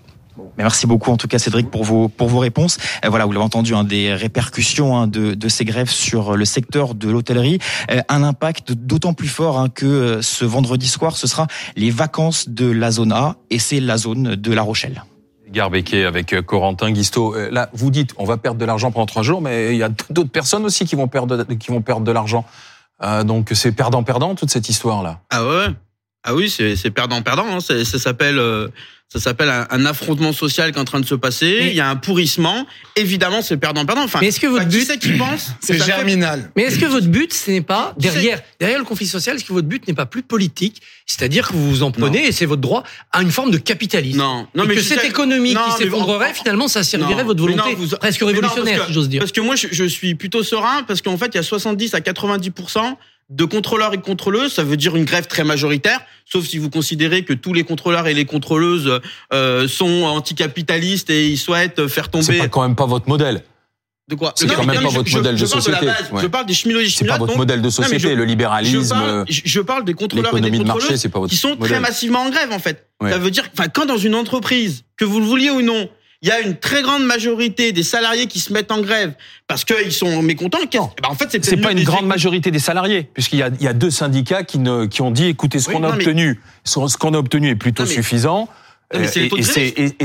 Mais 0.58 0.64
merci 0.64 0.88
beaucoup 0.88 1.12
en 1.12 1.18
tout 1.18 1.28
cas 1.28 1.40
Cédric 1.40 1.70
pour 1.72 1.84
vos 1.84 2.08
pour 2.10 2.28
vos 2.28 2.40
réponses. 2.40 2.78
Euh, 3.06 3.10
voilà, 3.10 3.26
vous 3.26 3.32
l'avez 3.32 3.46
entendu, 3.46 3.76
hein, 3.76 3.84
des 3.84 4.14
répercussions 4.14 4.98
hein, 4.98 5.08
de, 5.08 5.34
de 5.34 5.50
ces 5.50 5.66
grèves 5.66 5.90
sur 5.90 6.36
le 6.36 6.46
secteur 6.46 6.96
de 6.96 7.10
l'hôtellerie, 7.10 7.60
Euh, 7.92 8.02
un 8.10 8.24
impact 8.24 8.74
d'autant 8.74 9.14
plus 9.14 9.28
fort 9.28 9.58
hein, 9.60 9.70
que 9.70 9.86
euh, 9.86 10.22
ce 10.22 10.46
vendredi 10.46 10.88
soir, 10.88 11.16
ce 11.16 11.28
sera 11.28 11.48
les 11.76 11.92
vacances 11.92 12.50
de 12.50 12.70
la 12.70 12.92
zone 12.92 13.12
A 13.12 13.36
et 13.50 13.60
c'est 13.60 13.80
la 13.80 13.98
zone 13.98 14.36
de 14.36 14.54
La 14.54 14.62
Rochelle. 14.62 15.04
Edgar 15.48 15.70
Becquet 15.72 16.06
avec 16.06 16.34
euh, 16.34 16.42
Corentin. 16.42 16.94
Euh, 16.94 17.50
Là, 17.52 17.70
vous 17.74 17.90
dites, 17.90 18.14
on 18.18 18.26
va 18.26 18.38
perdre 18.38 18.60
de 18.60 18.66
l'argent 18.66 18.92
pendant 18.92 19.08
trois 19.08 19.24
jours, 19.24 19.42
mais 19.42 19.74
il 19.74 19.78
y 19.80 19.84
a 19.84 19.90
d'autres 20.10 20.30
personnes 20.30 20.64
aussi 20.66 20.86
qui 20.86 20.96
vont 20.96 21.08
perdre 21.08 21.38
de, 21.38 21.54
qui 21.56 21.72
vont 21.72 21.82
perdre 21.82 22.06
de 22.06 22.12
l'argent. 22.12 22.46
Euh, 23.02 23.24
donc 23.24 23.50
c'est 23.54 23.72
perdant-perdant 23.72 24.36
toute 24.36 24.52
cette 24.52 24.70
histoire-là. 24.70 25.22
Ah 25.30 25.44
ouais. 25.44 25.68
Ah 26.24 26.36
oui, 26.36 26.50
c'est 26.50 26.76
c'est 26.76 26.92
perdant-perdant. 26.92 27.46
hein. 27.50 27.60
Ça 27.62 27.84
s'appelle 28.00 28.40
euh, 28.40 28.68
ça 29.12 29.20
s'appelle 29.20 29.50
un, 29.50 29.66
un 29.72 29.86
affrontement 29.88 30.34
social 30.34 30.72
qui 30.72 30.78
est 30.78 30.82
en 30.82 30.86
train 30.86 31.00
de 31.00 31.06
se 31.06 31.16
passer. 31.16 31.58
Mais- 31.62 31.70
Il 31.70 31.76
y 31.76 31.80
a 31.80 31.90
un 31.90 31.96
pourrissement. 31.96 32.68
Évidemment, 32.96 33.42
c'est 33.42 33.58
perdant-perdant. 33.58 34.04
Enfin, 34.04 34.20
Mais 34.22 34.28
est-ce 34.28 34.40
que 34.40 34.46
votre 34.46 34.68
but- 34.68 34.86
c'est 34.86 35.00
qui 35.00 35.14
pense 35.14 35.50
C'est 35.62 35.80
fait- 35.80 35.84
germinal. 35.86 36.52
Mais 36.56 36.64
est-ce 36.64 36.78
que 36.78 36.86
votre 36.86 37.08
but, 37.08 37.34
ce 37.34 37.50
n'est 37.50 37.62
pas 37.62 37.96
derrière 37.98 38.40
derrière 38.60 38.78
le 38.78 38.86
conflit 38.86 39.08
social, 39.08 39.38
est-ce 39.38 39.46
que 39.46 39.54
votre 39.54 39.68
but 39.68 39.88
n'est 39.88 39.96
pas 39.96 40.06
plus 40.06 40.22
politique, 40.22 40.82
c'est-à-dire 41.08 41.48
que 41.48 41.54
vous 41.54 41.70
vous 41.70 41.82
en 41.84 41.90
prenez 41.92 42.28
et 42.28 42.32
c'est 42.32 42.46
votre 42.46 42.62
droit 42.62 42.84
à 43.12 43.22
une 43.24 43.32
forme 43.32 43.50
de 43.50 43.58
capitalisme 43.58 44.20
Non, 44.20 44.46
non, 44.54 44.66
et 44.66 44.68
mais 44.68 44.76
que 44.76 44.82
cette 44.82 45.00
sais- 45.02 45.08
économie 45.08 45.54
Non, 45.56 45.62
qui 45.72 45.84
s'effondrerait, 45.84 46.30
en- 46.32 46.34
finalement, 46.36 46.68
ça 46.68 46.84
servirait 46.84 47.24
votre 47.24 47.42
volonté 47.42 47.72
non, 47.72 47.78
vous- 47.78 47.96
presque 47.98 48.22
révolutionnaire, 48.22 48.86
si 48.88 48.94
j'ose 48.94 49.10
dire. 49.10 49.22
Parce 49.22 49.32
que 49.32 49.42
moi, 49.42 49.56
je, 49.56 49.68
je 49.72 49.86
suis 49.86 50.14
plutôt 50.14 50.44
serein 50.44 50.84
parce 50.84 51.02
qu'en 51.02 51.18
fait, 51.18 51.28
il 51.34 51.36
y 51.36 51.40
a 51.40 51.44
70 51.44 51.96
à 51.96 52.02
90 52.02 52.52
de 53.30 53.46
contrôleurs 53.46 53.94
et 53.94 53.98
de 53.98 54.02
contrôleuses. 54.02 54.54
Ça 54.54 54.64
veut 54.64 54.78
dire 54.78 54.96
une 54.96 55.06
grève 55.06 55.28
très 55.28 55.44
majoritaire, 55.44 56.02
sauf 56.26 56.46
si 56.46 56.58
vous 56.58 56.70
considérez 56.70 57.24
que 57.24 57.34
tous 57.34 57.54
les 57.54 57.64
contrôleurs 57.64 58.08
et 58.08 58.14
les 58.14 58.26
contrôleuses 58.26 59.00
euh, 59.34 59.68
sont 59.68 60.04
anticapitalistes 60.04 61.10
et 61.10 61.28
ils 61.30 61.38
souhaitent 61.38 61.88
faire 61.88 62.06
C'est 62.14 62.20
tomber. 62.26 62.38
pas 62.40 62.48
quand 62.48 62.62
même 62.64 62.76
pas 62.76 62.86
votre 62.86 63.08
modèle. 63.08 63.44
De 64.08 64.16
quoi? 64.16 64.34
C'est 64.36 64.48
quand 64.48 64.64
même 64.66 64.82
pas 64.82 64.90
votre 64.90 65.12
modèle 65.16 65.36
de 65.36 65.46
société. 65.46 65.88
Je 66.20 66.26
parle 66.28 66.48
des 66.48 66.54
cheminots 66.56 66.80
et 66.80 66.86
des 66.86 66.90
C'est 66.90 67.06
pas 67.06 67.20
votre 67.20 67.38
modèle 67.38 67.62
de 67.62 67.70
société, 67.70 68.16
le 68.16 68.24
Je 68.24 68.28
libéralisme, 68.28 68.90
parle, 68.90 69.26
je- 69.30 69.60
parle 69.62 69.86
des 69.86 69.94
contrôleurs 69.94 70.36
et 70.36 70.42
des 70.42 70.48
l'économie 70.50 70.64
de 70.64 70.68
marché, 70.68 70.80
contrôleuses 70.80 71.02
c'est 71.02 71.10
pas 71.10 71.20
votre 71.20 71.30
qui 71.30 71.38
sont 71.38 71.56
très 71.56 71.80
massivement 71.80 72.22
en 72.22 72.30
grève 72.32 72.52
en 72.52 72.58
fait. 72.58 72.88
Ouais. 73.02 73.12
Ça 73.12 73.20
veut 73.20 73.30
dire, 73.30 73.48
enfin, 73.54 73.68
quand 73.70 73.86
dans 73.86 73.98
une 74.00 74.16
entreprise, 74.16 74.84
que 74.98 75.06
vous 75.06 75.20
le 75.20 75.26
vouliez 75.28 75.52
ou 75.52 75.62
non, 75.62 75.88
il 76.22 76.28
y 76.28 76.32
a 76.32 76.42
une 76.42 76.58
très 76.58 76.82
grande 76.82 77.06
majorité 77.06 77.72
des 77.72 77.84
salariés 77.84 78.28
qui 78.28 78.40
se 78.40 78.52
mettent 78.52 78.72
en 78.72 78.82
grève 78.82 79.14
parce 79.48 79.64
qu'ils 79.64 79.94
sont 79.94 80.22
mécontents. 80.22 80.58
Non. 80.74 80.92
eh 80.98 81.02
ben, 81.02 81.10
en 81.10 81.16
fait, 81.16 81.38
c'est 81.44 81.58
pas 81.58 81.72
une 81.72 81.84
grande 81.84 82.06
majorité 82.08 82.52
des 82.52 82.60
salariés, 82.60 83.10
puisqu'il 83.14 83.40
y 83.40 83.44
a, 83.44 83.50
il 83.60 83.64
y 83.64 83.68
a 83.68 83.74
deux 83.74 83.92
syndicats 83.92 84.44
qui, 84.44 84.60
ne, 84.60 84.86
qui 84.86 85.02
ont 85.02 85.12
dit, 85.12 85.28
écoutez, 85.28 85.60
ce 85.60 85.70
Oui, 85.70 85.76
qu'on 85.76 85.84
a 85.86 85.92
mais- 85.96 86.04
obtenu, 86.04 86.42
ce 86.66 86.98
qu'on 86.98 87.14
a 87.14 87.18
obtenu 87.18 87.50
est 87.50 87.56
plutôt 87.56 87.84
mais- 87.84 87.90
suffisant. 87.90 88.50
Non, 88.92 89.02
Euh, 89.02 89.04
et- 89.04 89.44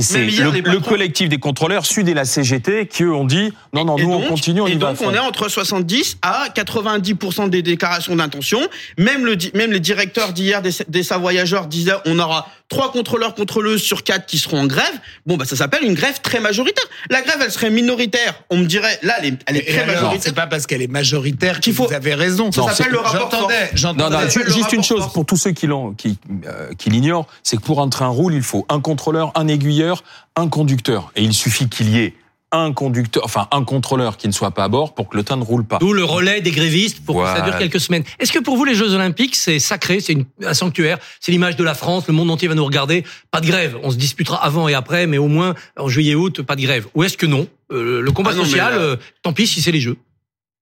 c'est 0.02 0.26
le, 0.26 0.61
le 0.61 0.78
collectif 0.80 1.30
des 1.30 1.38
contrôleurs 1.38 1.87
Sud 1.87 2.06
et 2.06 2.12
la 2.12 2.26
CGT 2.26 2.87
qui 2.87 3.02
eux 3.04 3.14
ont 3.14 3.25
dit 3.25 3.50
non 3.73 3.87
non 3.87 3.97
nous 3.97 4.11
donc- 4.11 4.25
on 4.25 4.28
continue 4.28 4.61
on 4.61 4.66
et 4.66 4.73
y 4.73 4.76
donc 4.76 4.99
on 5.00 5.14
est 5.14 5.18
entre 5.18 5.49
70 5.49 6.18
à 6.21 6.49
90% 6.54 7.49
des 7.49 7.62
déclarations 7.62 8.14
d'intention. 8.14 8.61
Même 8.99 9.25
le 9.25 9.38
même 9.54 9.73
les 9.73 9.80
directeurs 9.80 10.35
d'hier 10.35 10.61
des, 10.61 10.68
des 10.87 11.02
Savoyageurs 11.02 11.66
disaient 11.66 11.94
on 12.04 12.18
aura 12.18 12.47
trois 12.75 12.90
contrôleurs 12.93 13.35
contrôleuses 13.35 13.83
sur 13.83 14.02
quatre 14.02 14.26
qui 14.26 14.38
seront 14.38 14.61
en 14.62 14.66
grève. 14.66 14.95
Bon 15.26 15.37
bah 15.37 15.45
ça 15.45 15.54
s'appelle 15.57 15.85
une 15.85 15.95
grève 15.95 16.21
très 16.23 16.40
majoritaire. 16.40 16.85
La 17.11 17.23
grève 17.23 17.38
elle 17.40 17.50
serait 17.52 17.71
minoritaire. 17.71 18.35
On 18.50 18.57
me 18.59 18.64
dirait 18.66 18.99
là 19.02 19.14
elle 19.21 19.26
est, 19.26 19.38
elle 19.47 19.57
est 19.57 19.61
Et 19.61 19.73
très 19.73 19.83
alors, 19.83 19.95
majoritaire. 19.95 20.23
c'est 20.25 20.35
pas 20.35 20.47
parce 20.49 20.66
qu'elle 20.66 20.83
est 20.83 20.88
majoritaire 20.88 21.54
qu'il 21.61 21.73
Qu'il 21.73 21.75
faut- 21.75 21.87
vous 21.88 21.95
avez 21.95 22.14
raison. 22.14 22.50
Ça 22.50 22.62
s'appelle 22.73 22.93
le 22.93 22.99
rapport 22.99 23.49
J'entendais, 23.75 24.28
juste 24.49 24.73
une 24.73 24.83
chose 24.83 25.00
force. 25.02 25.12
pour 25.12 25.25
tous 25.25 25.37
ceux 25.37 25.52
qui 25.52 25.66
l'ont, 25.66 25.93
qui, 25.93 26.19
euh, 26.47 26.71
qui 26.76 26.90
l'ignorent, 26.90 27.26
c'est 27.43 27.57
que 27.57 27.62
pour 27.62 27.81
un 27.81 27.88
train 27.88 28.09
roule, 28.09 28.35
il 28.35 28.43
faut 28.43 28.66
un 28.69 28.81
contrôleur, 28.81 29.31
un 29.37 29.47
aiguilleur, 29.49 30.02
un 30.37 30.49
conducteur, 30.49 31.12
et 31.16 31.23
il 31.23 31.33
suffit 31.35 31.69
qu'il 31.69 31.90
y 31.90 31.99
ait 32.00 32.14
un 32.56 32.73
conducteur, 32.73 33.25
enfin 33.25 33.49
un 33.50 33.64
contrôleur 33.64 34.16
qui 34.16 34.26
ne 34.28 34.32
soit 34.32 34.50
pas 34.52 34.64
à 34.64 34.68
bord 34.68 34.94
pour 34.94 35.08
que 35.08 35.16
le 35.16 35.23
train 35.23 35.37
ne 35.37 35.42
roule 35.44 35.64
pas. 35.64 35.78
D'où 35.78 35.92
le 35.92 36.04
relais 36.04 36.40
des 36.40 36.50
grévistes 36.50 37.04
pour 37.04 37.23
que 37.23 37.26
ça 37.28 37.40
dure 37.42 37.58
quelques 37.58 37.80
semaines. 37.80 38.04
Est-ce 38.18 38.32
que 38.32 38.38
pour 38.38 38.56
vous, 38.56 38.64
les 38.64 38.75
Jeux 38.75 38.94
Olympiques, 38.94 39.37
c'est 39.37 39.58
sacré, 39.58 40.00
c'est 40.00 40.16
un 40.44 40.54
sanctuaire, 40.54 40.99
c'est 41.20 41.32
l'image 41.32 41.56
de 41.56 41.64
la 41.64 41.75
France, 41.75 42.04
le 42.08 42.14
monde 42.14 42.30
entier 42.30 42.49
va 42.49 42.54
nous 42.54 42.64
regarder, 42.64 43.04
pas 43.30 43.40
de 43.40 43.46
grève. 43.46 43.76
On 43.82 43.90
se 43.90 43.96
disputera 43.96 44.44
avant 44.44 44.68
et 44.68 44.75
après, 44.75 45.06
mais 45.06 45.18
au 45.18 45.28
moins 45.28 45.54
en 45.78 45.88
juillet-août, 45.88 46.42
pas 46.42 46.56
de 46.56 46.62
grève. 46.62 46.87
Ou 46.94 47.02
est-ce 47.04 47.16
que 47.16 47.26
non? 47.26 47.46
Euh, 47.73 48.00
Le 48.00 48.12
combat 48.12 48.30
Ah 48.32 48.37
non, 48.37 48.44
social, 48.44 48.73
là- 48.75 48.78
euh, 48.80 48.96
tant 49.23 49.32
pis 49.32 49.46
si 49.46 49.61
c'est 49.62 49.73
les 49.73 49.80
Jeux. 49.80 49.96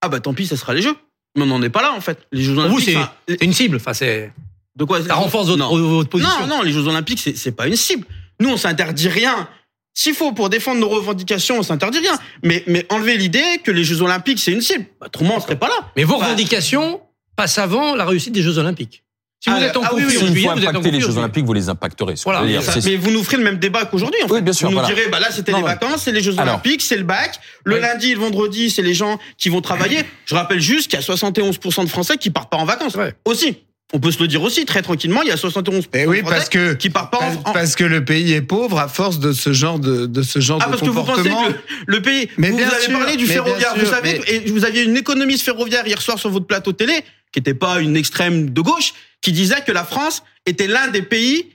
Ah 0.01 0.09
bah 0.09 0.19
tant 0.19 0.33
pis 0.33 0.47
ça 0.47 0.57
sera 0.57 0.73
les 0.73 0.81
jeux. 0.81 0.95
Mais 1.35 1.43
on 1.43 1.47
n'en 1.47 1.61
est 1.61 1.69
pas 1.69 1.81
là 1.81 1.93
en 1.95 2.01
fait. 2.01 2.19
Les 2.31 2.43
Jeux 2.43 2.57
Olympiques. 2.57 2.85
c'est 2.85 2.95
enfin, 2.97 3.11
une 3.41 3.53
cible. 3.53 3.77
Enfin, 3.77 3.93
c'est 3.93 4.31
de 4.75 4.83
quoi? 4.83 5.01
ça 5.03 5.15
renforce 5.15 5.47
votre, 5.47 5.59
Non. 5.59 5.75
votre 5.75 6.09
position. 6.09 6.47
Non, 6.47 6.57
non, 6.57 6.61
les 6.61 6.71
Jeux 6.71 6.87
Olympiques, 6.87 7.19
c'est, 7.19 7.35
c'est 7.37 7.51
pas 7.51 7.67
une 7.67 7.75
cible. 7.75 8.05
Nous, 8.39 8.49
on 8.49 8.57
s'interdit 8.57 9.07
rien. 9.07 9.47
S'il 9.93 10.13
faut 10.15 10.31
pour 10.31 10.49
défendre 10.49 10.79
nos 10.79 10.89
revendications, 10.89 11.59
on 11.59 11.63
s'interdit 11.63 11.99
rien. 11.99 12.17
Mais, 12.43 12.63
mais 12.67 12.85
enlever 12.89 13.17
l'idée 13.17 13.59
que 13.63 13.71
les 13.71 13.83
Jeux 13.83 14.01
Olympiques, 14.01 14.39
c'est 14.39 14.51
une 14.51 14.61
cible. 14.61 14.85
Bah, 14.99 15.05
autrement, 15.07 15.35
on 15.37 15.39
serait 15.39 15.55
pas 15.59 15.67
là. 15.67 15.91
Mais 15.95 16.03
vos 16.03 16.15
Enfin, 16.15 16.25
revendications 16.25 17.01
passent 17.35 17.57
avant 17.59 17.95
la 17.95 18.05
réussite 18.05 18.33
des 18.33 18.41
Jeux 18.41 18.57
Olympiques. 18.57 19.03
Si 19.39 19.49
vous 19.49 19.57
Ah, 19.59 19.65
êtes 19.65 19.75
en 19.75 19.81
ah 19.83 19.89
conflit 19.89 20.05
oui, 20.05 20.15
vous 20.15 20.23
êtes 20.39 20.47
en 20.47 20.51
impacter 20.51 20.71
les 20.71 20.71
conflit 20.73 21.03
en 21.03 21.11
Jeux. 21.11 21.17
Olympiques, 21.17 21.45
vous 21.45 21.53
les 21.53 21.67
impacterez. 21.69 22.13
Voilà, 22.23 22.41
mais 22.43 22.95
vous 22.95 23.11
nous 23.11 23.23
ferez 23.25 23.37
le 23.37 23.43
même 23.43 23.57
débat 23.57 23.83
qu'aujourd'hui, 23.85 24.23
en 24.23 24.27
fait. 24.29 24.33
Oui, 24.35 24.41
bien 24.41 24.53
sûr, 24.53 24.69
Vous 24.69 24.73
nous 24.75 24.79
voilà. 24.79 24.95
direz, 24.95 25.09
bah 25.09 25.19
là, 25.19 25.31
c'était 25.31 25.51
les 25.51 25.59
non. 25.59 25.65
vacances, 25.65 26.03
c'est 26.03 26.13
les 26.13 26.21
Jeux 26.21 26.33
Alors. 26.39 26.53
Olympiques, 26.55 26.81
c'est 26.81 26.95
le 26.95 27.03
bac. 27.03 27.39
Le 27.65 27.75
Oui. 27.75 27.81
lundi 27.81 28.11
et 28.11 28.15
le 28.15 28.21
vendredi, 28.21 28.69
c'est 28.69 28.81
les 28.81 28.93
gens 28.93 29.19
qui 29.37 29.49
vont 29.49 29.59
travailler. 29.61 29.99
Je 30.25 30.33
rappelle 30.35 30.61
juste 30.61 30.89
qu'il 30.89 30.97
y 30.97 31.03
a 31.03 31.05
71% 31.05 31.83
de 31.83 31.89
Français 31.89 32.15
qui 32.17 32.29
partent 32.29 32.49
pas 32.49 32.57
en 32.57 32.63
vacances. 32.65 32.95
Ouais. 32.95 33.13
Aussi. 33.25 33.57
On 33.95 33.99
peut 33.99 34.11
se 34.11 34.19
le 34.19 34.27
dire 34.27 34.41
aussi, 34.41 34.65
très 34.65 34.81
tranquillement, 34.81 35.21
il 35.21 35.27
y 35.27 35.31
a 35.31 35.35
71% 35.35 35.85
Eh 35.93 36.07
oui, 36.07 36.23
de 36.23 36.27
parce 36.27 36.49
que 36.49 36.73
qui 36.73 36.89
partent 36.89 37.11
pas 37.11 37.19
en, 37.19 37.49
en- 37.49 37.53
parce 37.53 37.75
que 37.75 37.83
le 37.83 38.03
pays 38.03 38.33
est 38.33 38.41
pauvre 38.41 38.79
à 38.79 38.87
force 38.87 39.19
de 39.19 39.33
ce 39.33 39.53
genre 39.53 39.77
de 39.79 40.07
de 40.07 40.23
ce 40.23 40.39
genre 40.39 40.59
Ah 40.61 40.65
de 40.65 40.69
parce 40.71 40.81
que 40.81 40.89
vous 40.89 41.03
pensez 41.03 41.29
comportement. 41.29 41.43
que 41.47 41.51
le, 41.51 41.57
le 41.97 42.01
pays 42.01 42.27
Mais 42.37 42.49
vous, 42.49 42.57
bien 42.57 42.67
vous 42.67 42.73
avez 42.73 42.83
sûr, 42.85 42.97
parlé 42.99 43.15
du 43.17 43.27
ferroviaire 43.27 43.73
sûr, 43.75 43.83
vous 43.85 43.89
savez 43.91 44.19
mais- 44.27 44.33
et 44.35 44.51
vous 44.51 44.65
aviez 44.65 44.81
une 44.83 44.97
économiste 44.97 45.43
ferroviaire 45.43 45.85
hier 45.85 46.01
soir 46.01 46.17
sur 46.17 46.31
votre 46.31 46.47
plateau 46.47 46.71
télé 46.73 47.03
qui 47.31 47.37
était 47.39 47.53
pas 47.53 47.79
une 47.81 47.95
extrême 47.95 48.49
de 48.49 48.61
gauche 48.61 48.93
qui 49.21 49.31
disait 49.31 49.61
que 49.65 49.71
la 49.71 49.83
France 49.83 50.23
était 50.47 50.67
l'un 50.67 50.87
des 50.87 51.03
pays 51.03 51.45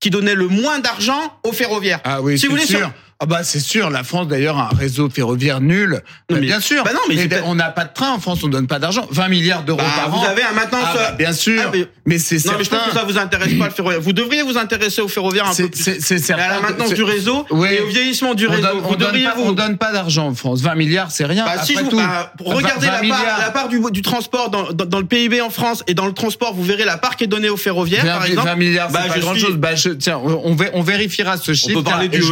qui 0.00 0.10
donnait 0.10 0.34
le 0.34 0.46
moins 0.46 0.78
d'argent 0.80 1.38
aux 1.42 1.52
ferroviaires. 1.52 2.00
Ah 2.04 2.20
oui, 2.22 2.34
Si 2.34 2.42
c'est 2.42 2.46
vous 2.48 2.52
voulez, 2.54 2.66
sûr. 2.66 2.78
sur- 2.80 2.92
Ah 3.20 3.26
bah 3.26 3.40
c'est 3.42 3.58
sûr, 3.58 3.90
la 3.90 4.04
France 4.04 4.28
d'ailleurs 4.28 4.56
a 4.58 4.68
un 4.72 4.76
réseau 4.76 5.10
ferroviaire 5.10 5.60
nul. 5.60 6.02
Non, 6.30 6.36
mais- 6.36 6.40
bien 6.40 6.60
sûr. 6.60 6.84
bah 6.84 6.92
non, 6.94 7.00
mais 7.08 7.16
c'est 7.16 7.26
pas- 7.28 7.42
on 7.46 7.56
n'a 7.56 7.68
pas 7.70 7.84
de 7.84 7.92
train 7.92 8.12
en 8.12 8.20
France, 8.20 8.44
on 8.44 8.48
donne 8.48 8.68
pas 8.68 8.78
d'argent. 8.78 9.08
20 9.10 9.26
milliards 9.26 9.64
d'euros 9.64 9.78
Bah, 9.80 9.84
par 9.96 10.10
vous 10.10 10.18
an. 10.18 10.24
avez 10.24 10.44
un 10.44 10.52
maintenant 10.52 10.78
Ah 10.80 10.92
bah, 10.94 11.10
bien 11.18 11.32
sûr. 11.32 11.60
Ah, 11.66 11.70
mais- 11.72 11.88
mais 12.06 12.18
c'est 12.20 12.36
Non 12.46 12.52
mais 12.56 12.62
je 12.62 12.70
pense 12.70 12.78
certain. 12.78 12.90
que 12.90 12.96
ça 12.96 13.04
vous 13.04 13.18
intéresse 13.18 13.54
pas 13.58 13.64
le 13.64 13.70
ferroviaire. 13.72 14.00
Vous 14.00 14.12
devriez 14.12 14.42
vous 14.44 14.56
intéresser 14.56 15.00
au 15.02 15.08
ferroviaire 15.08 15.46
un 15.46 15.48
peu 15.48 15.54
C'est 15.54 15.68
plus. 15.68 16.00
c'est- 16.00 16.18
certain. 16.18 16.44
à 16.44 16.48
la 16.48 16.60
maintenance 16.60 16.94
du 16.94 17.02
réseau 17.02 17.44
Oui. 17.50 17.68
et 17.72 17.80
au 17.80 17.88
vieillissement 17.88 18.34
du 18.34 18.46
on 18.46 18.50
réseau. 18.52 18.62
donne, 18.62 18.76
on 18.84 18.88
vous 18.88 18.94
donne 18.94 19.08
devriez 19.08 19.24
pas, 19.26 19.34
vous 19.34 19.42
on 19.46 19.52
donne 19.52 19.78
pas 19.78 19.90
d'argent 19.92 20.28
en 20.28 20.34
France. 20.36 20.60
20 20.60 20.76
milliards, 20.76 21.10
c'est 21.10 21.24
rien. 21.24 21.44
Bah, 21.44 21.60
si 21.64 21.72
Après 21.72 21.82
vous, 21.84 21.90
tout. 21.90 21.96
bah, 21.96 22.32
regardez 22.44 22.86
20 22.86 22.92
la 22.92 22.98
part, 22.98 23.02
milliards. 23.02 23.38
la 23.40 23.50
part 23.50 23.68
du, 23.68 23.80
du 23.90 24.02
transport 24.02 24.50
dans, 24.50 24.72
dans, 24.72 24.84
dans 24.84 25.00
le 25.00 25.06
PIB 25.06 25.40
en 25.40 25.50
France 25.50 25.82
et 25.88 25.94
dans 25.94 26.06
le 26.06 26.12
transport, 26.12 26.54
vous 26.54 26.62
verrez 26.62 26.84
la 26.84 26.98
part 26.98 27.16
qui 27.16 27.24
est 27.24 27.28
donnée 27.28 27.48
au 27.48 27.56
ferroviaire, 27.56 28.04
20, 28.04 28.12
par 28.12 28.26
exemple. 28.26 28.46
20 28.48 28.54
milliards, 28.54 28.90
c'est 28.92 29.08
pas 29.08 29.18
grand 29.18 29.34
chose. 29.34 29.56
Bah, 29.56 29.70
tiens, 29.98 30.18
on, 30.22 30.54
vé- 30.54 30.70
on 30.74 30.82
vérifiera 30.82 31.36
ce 31.36 31.52
chiffre. 31.52 31.82
parler 31.82 32.06
et 32.06 32.08
du 32.10 32.22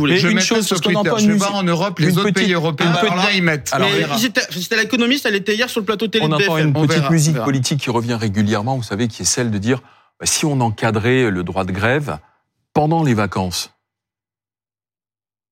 voulez. 0.00 0.16
je 0.18 0.28
une 0.28 0.40
chose, 0.40 0.66
sur 0.66 0.76
parce 0.76 0.80
qu'on 0.80 0.92
Twitter. 0.92 1.08
entend 1.10 1.18
Je 1.18 1.24
une 1.24 1.32
vais 1.32 1.36
voir 1.38 1.54
en 1.56 1.62
Europe, 1.62 1.98
les 1.98 2.06
une 2.10 2.18
autres 2.18 2.22
petite- 2.30 2.36
pays 2.46 2.52
européens 2.52 2.92
là- 2.92 3.20
bien 3.20 3.30
y 3.32 3.40
mettre. 3.40 3.74
alors, 3.74 3.88
On 3.88 3.92
Mais 3.92 3.98
verra. 3.98 4.16
ils 4.18 4.24
étaient- 4.26 4.40
c'était 4.50 4.76
l'économiste, 4.76 5.26
elle 5.26 5.34
était 5.34 5.54
hier 5.54 5.68
sur 5.70 5.80
le 5.80 5.86
plateau 5.86 6.06
télé 6.08 6.24
On 6.24 6.32
entend 6.32 6.58
une 6.58 6.72
petite 6.72 7.10
musique 7.10 7.36
politique 7.38 7.80
qui 7.80 7.90
revient 7.90 8.14
régulièrement, 8.20 8.76
vous 8.76 8.82
savez, 8.82 9.08
qui 9.08 9.22
est 9.22 9.26
celle 9.26 9.50
de 9.50 9.58
dire 9.58 9.80
bah, 10.18 10.24
si 10.26 10.46
on 10.46 10.60
encadrait 10.60 11.30
le 11.30 11.42
droit 11.44 11.64
de 11.64 11.72
grève 11.72 12.18
pendant 12.72 13.02
les 13.02 13.14
vacances. 13.14 13.70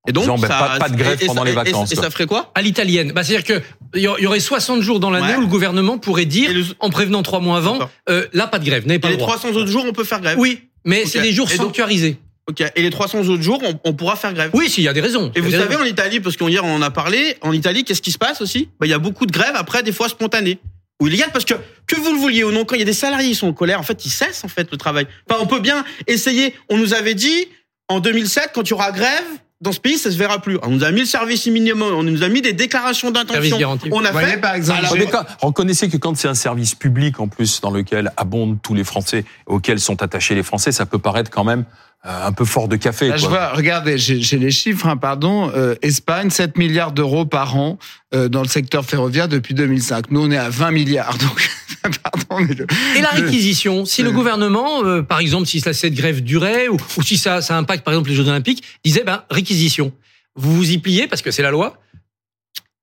Et 0.06 0.12
donc, 0.12 0.24
disant, 0.24 0.36
bah, 0.38 0.48
ça- 0.48 0.58
pas- 0.58 0.78
pas 0.80 0.88
de 0.90 0.96
grève 0.96 1.18
pendant 1.26 1.40
ça- 1.42 1.44
les 1.46 1.52
et- 1.52 1.54
vacances, 1.54 1.90
Et, 1.92 1.96
ça 1.96 2.10
ferait 2.10 2.26
quoi 2.26 2.50
À 2.54 2.60
l'italienne. 2.60 3.12
Bah, 3.12 3.24
c'est-à-dire 3.24 3.44
que 3.60 3.62
il 3.94 4.00
y 4.00 4.02
y 4.22 4.26
aurait 4.26 4.40
60 4.40 4.82
jours 4.82 5.00
dans 5.00 5.08
l'année 5.10 5.28
Ouais. 5.28 5.36
où 5.36 5.40
le 5.40 5.46
gouvernement 5.46 5.96
pourrait 5.96 6.26
dire, 6.26 6.52
le- 6.52 6.64
en 6.80 6.90
prévenant 6.90 7.22
trois 7.22 7.40
mois 7.40 7.56
avant, 7.56 7.78
euh, 8.10 8.26
là, 8.34 8.46
pas 8.46 8.58
de 8.58 8.66
grève, 8.66 8.86
n'avez 8.86 8.98
pas 8.98 9.08
Et 9.08 9.12
le 9.12 9.16
les 9.16 9.22
droit. 9.22 9.36
300 9.38 9.56
autres 9.56 9.70
jours, 9.70 9.84
on 9.88 9.92
peut 9.92 10.04
faire 10.04 10.20
grève. 10.20 10.38
Oui, 10.38 10.68
mais 10.84 11.06
c'est 11.06 11.22
des 11.22 11.32
jours 11.32 11.50
Et 11.50 11.56
donc- 11.56 11.68
sanctuarisés. 11.68 12.18
Ok. 12.48 12.62
Et 12.74 12.82
les 12.82 12.90
300 12.90 13.20
autres 13.28 13.42
jours, 13.42 13.62
on, 13.64 13.78
on 13.84 13.94
pourra 13.94 14.16
faire 14.16 14.34
grève. 14.34 14.50
Oui, 14.52 14.68
s'il 14.68 14.84
y 14.84 14.88
a 14.88 14.92
des 14.92 15.00
raisons. 15.00 15.32
Et 15.34 15.40
vous 15.40 15.50
savez, 15.50 15.64
raisons. 15.64 15.82
en 15.82 15.86
Italie, 15.86 16.20
parce 16.20 16.36
qu'hier 16.36 16.64
on 16.64 16.74
en 16.76 16.82
a 16.82 16.90
parlé, 16.90 17.36
en 17.40 17.52
Italie, 17.52 17.84
qu'est-ce 17.84 18.02
qui 18.02 18.12
se 18.12 18.18
passe 18.18 18.40
aussi? 18.40 18.68
Bah, 18.78 18.86
Il 18.86 18.90
y 18.90 18.94
a 18.94 18.98
beaucoup 18.98 19.26
de 19.26 19.32
grèves, 19.32 19.54
après, 19.56 19.82
des 19.82 19.92
fois 19.92 20.08
spontanées. 20.08 20.58
Ou 21.00 21.08
illégales, 21.08 21.30
parce 21.32 21.44
que, 21.44 21.54
que 21.86 21.96
vous 21.96 22.12
le 22.12 22.18
vouliez 22.18 22.44
ou 22.44 22.52
non, 22.52 22.64
quand 22.64 22.76
il 22.76 22.80
y 22.80 22.82
a 22.82 22.86
des 22.86 22.92
salariés 22.92 23.30
qui 23.30 23.34
sont 23.34 23.48
en 23.48 23.52
colère, 23.52 23.80
en 23.80 23.82
fait, 23.82 24.04
ils 24.04 24.10
cessent, 24.10 24.44
en 24.44 24.48
fait, 24.48 24.70
le 24.70 24.76
travail. 24.76 25.06
Enfin, 25.28 25.40
on 25.42 25.46
peut 25.46 25.60
bien 25.60 25.84
essayer. 26.06 26.54
On 26.68 26.76
nous 26.76 26.94
avait 26.94 27.14
dit, 27.14 27.48
en 27.88 28.00
2007, 28.00 28.50
quand 28.54 28.62
il 28.62 28.70
y 28.70 28.72
aura 28.74 28.92
grève, 28.92 29.24
dans 29.60 29.72
ce 29.72 29.80
pays, 29.80 29.96
ça 29.96 30.10
se 30.10 30.16
verra 30.16 30.40
plus. 30.40 30.58
On 30.62 30.70
nous 30.70 30.84
a 30.84 30.90
mis 30.90 31.00
le 31.00 31.06
service 31.06 31.46
minimum, 31.46 31.94
on 31.94 32.02
nous 32.02 32.22
a 32.22 32.28
mis 32.28 32.42
des 32.42 32.52
déclarations 32.52 33.10
d'intention. 33.10 33.58
On 33.92 34.04
a 34.04 34.08
Vous 34.08 34.12
voyez, 34.12 34.32
fait, 34.32 34.36
par 34.40 34.54
exemple, 34.54 34.80
Alors, 34.80 34.94
mais 34.96 35.06
quand- 35.06 35.24
reconnaissez 35.40 35.88
que 35.88 35.96
quand 35.96 36.16
c'est 36.16 36.28
un 36.28 36.34
service 36.34 36.74
public 36.74 37.18
en 37.20 37.28
plus 37.28 37.60
dans 37.60 37.70
lequel 37.70 38.12
abondent 38.16 38.58
tous 38.62 38.74
les 38.74 38.84
Français, 38.84 39.24
auxquels 39.46 39.80
sont 39.80 40.02
attachés 40.02 40.34
les 40.34 40.42
Français, 40.42 40.72
ça 40.72 40.86
peut 40.86 40.98
paraître 40.98 41.30
quand 41.30 41.44
même 41.44 41.64
euh, 42.06 42.26
un 42.26 42.32
peu 42.32 42.44
fort 42.44 42.68
de 42.68 42.76
café. 42.76 43.08
Là, 43.08 43.16
je 43.16 43.26
vois, 43.26 43.54
regardez, 43.54 43.96
j'ai 43.96 44.20
j'ai 44.20 44.38
les 44.38 44.50
chiffres, 44.50 44.86
hein, 44.86 44.98
pardon. 44.98 45.50
Euh, 45.56 45.74
Espagne, 45.80 46.28
7 46.28 46.58
milliards 46.58 46.92
d'euros 46.92 47.24
par 47.24 47.56
an 47.56 47.78
euh, 48.14 48.28
dans 48.28 48.42
le 48.42 48.48
secteur 48.48 48.84
ferroviaire 48.84 49.28
depuis 49.28 49.54
2005. 49.54 50.10
Nous, 50.10 50.20
on 50.22 50.30
est 50.30 50.36
à 50.36 50.50
20 50.50 50.70
milliards. 50.72 51.16
Donc, 51.16 51.48
pardon, 52.02 52.44
mais 52.46 52.54
le- 52.54 52.66
Et 52.96 53.00
la 53.00 53.10
réquisition, 53.10 53.84
si 53.84 54.02
le 54.02 54.08
Euh. 54.08 54.12
gouvernement, 54.12 54.84
euh, 54.84 55.02
par 55.02 55.18
exemple, 55.20 55.46
si 55.46 55.60
cette 55.60 55.94
grève 55.94 56.22
durait, 56.22 56.68
ou, 56.68 56.76
ou 56.96 57.02
si 57.02 57.16
ça, 57.18 57.40
ça 57.42 57.56
impacte 57.56 57.84
par 57.84 57.94
exemple 57.94 58.08
les 58.10 58.14
Jeux 58.16 58.28
Olympiques, 58.28 58.62
disait 58.84 59.04
ben 59.04 59.22
réquisition. 59.30 59.92
Vous 60.36 60.54
vous 60.54 60.70
y 60.70 60.78
pliez 60.78 61.06
parce 61.06 61.22
que 61.22 61.30
c'est 61.30 61.42
la 61.42 61.50
loi? 61.50 61.78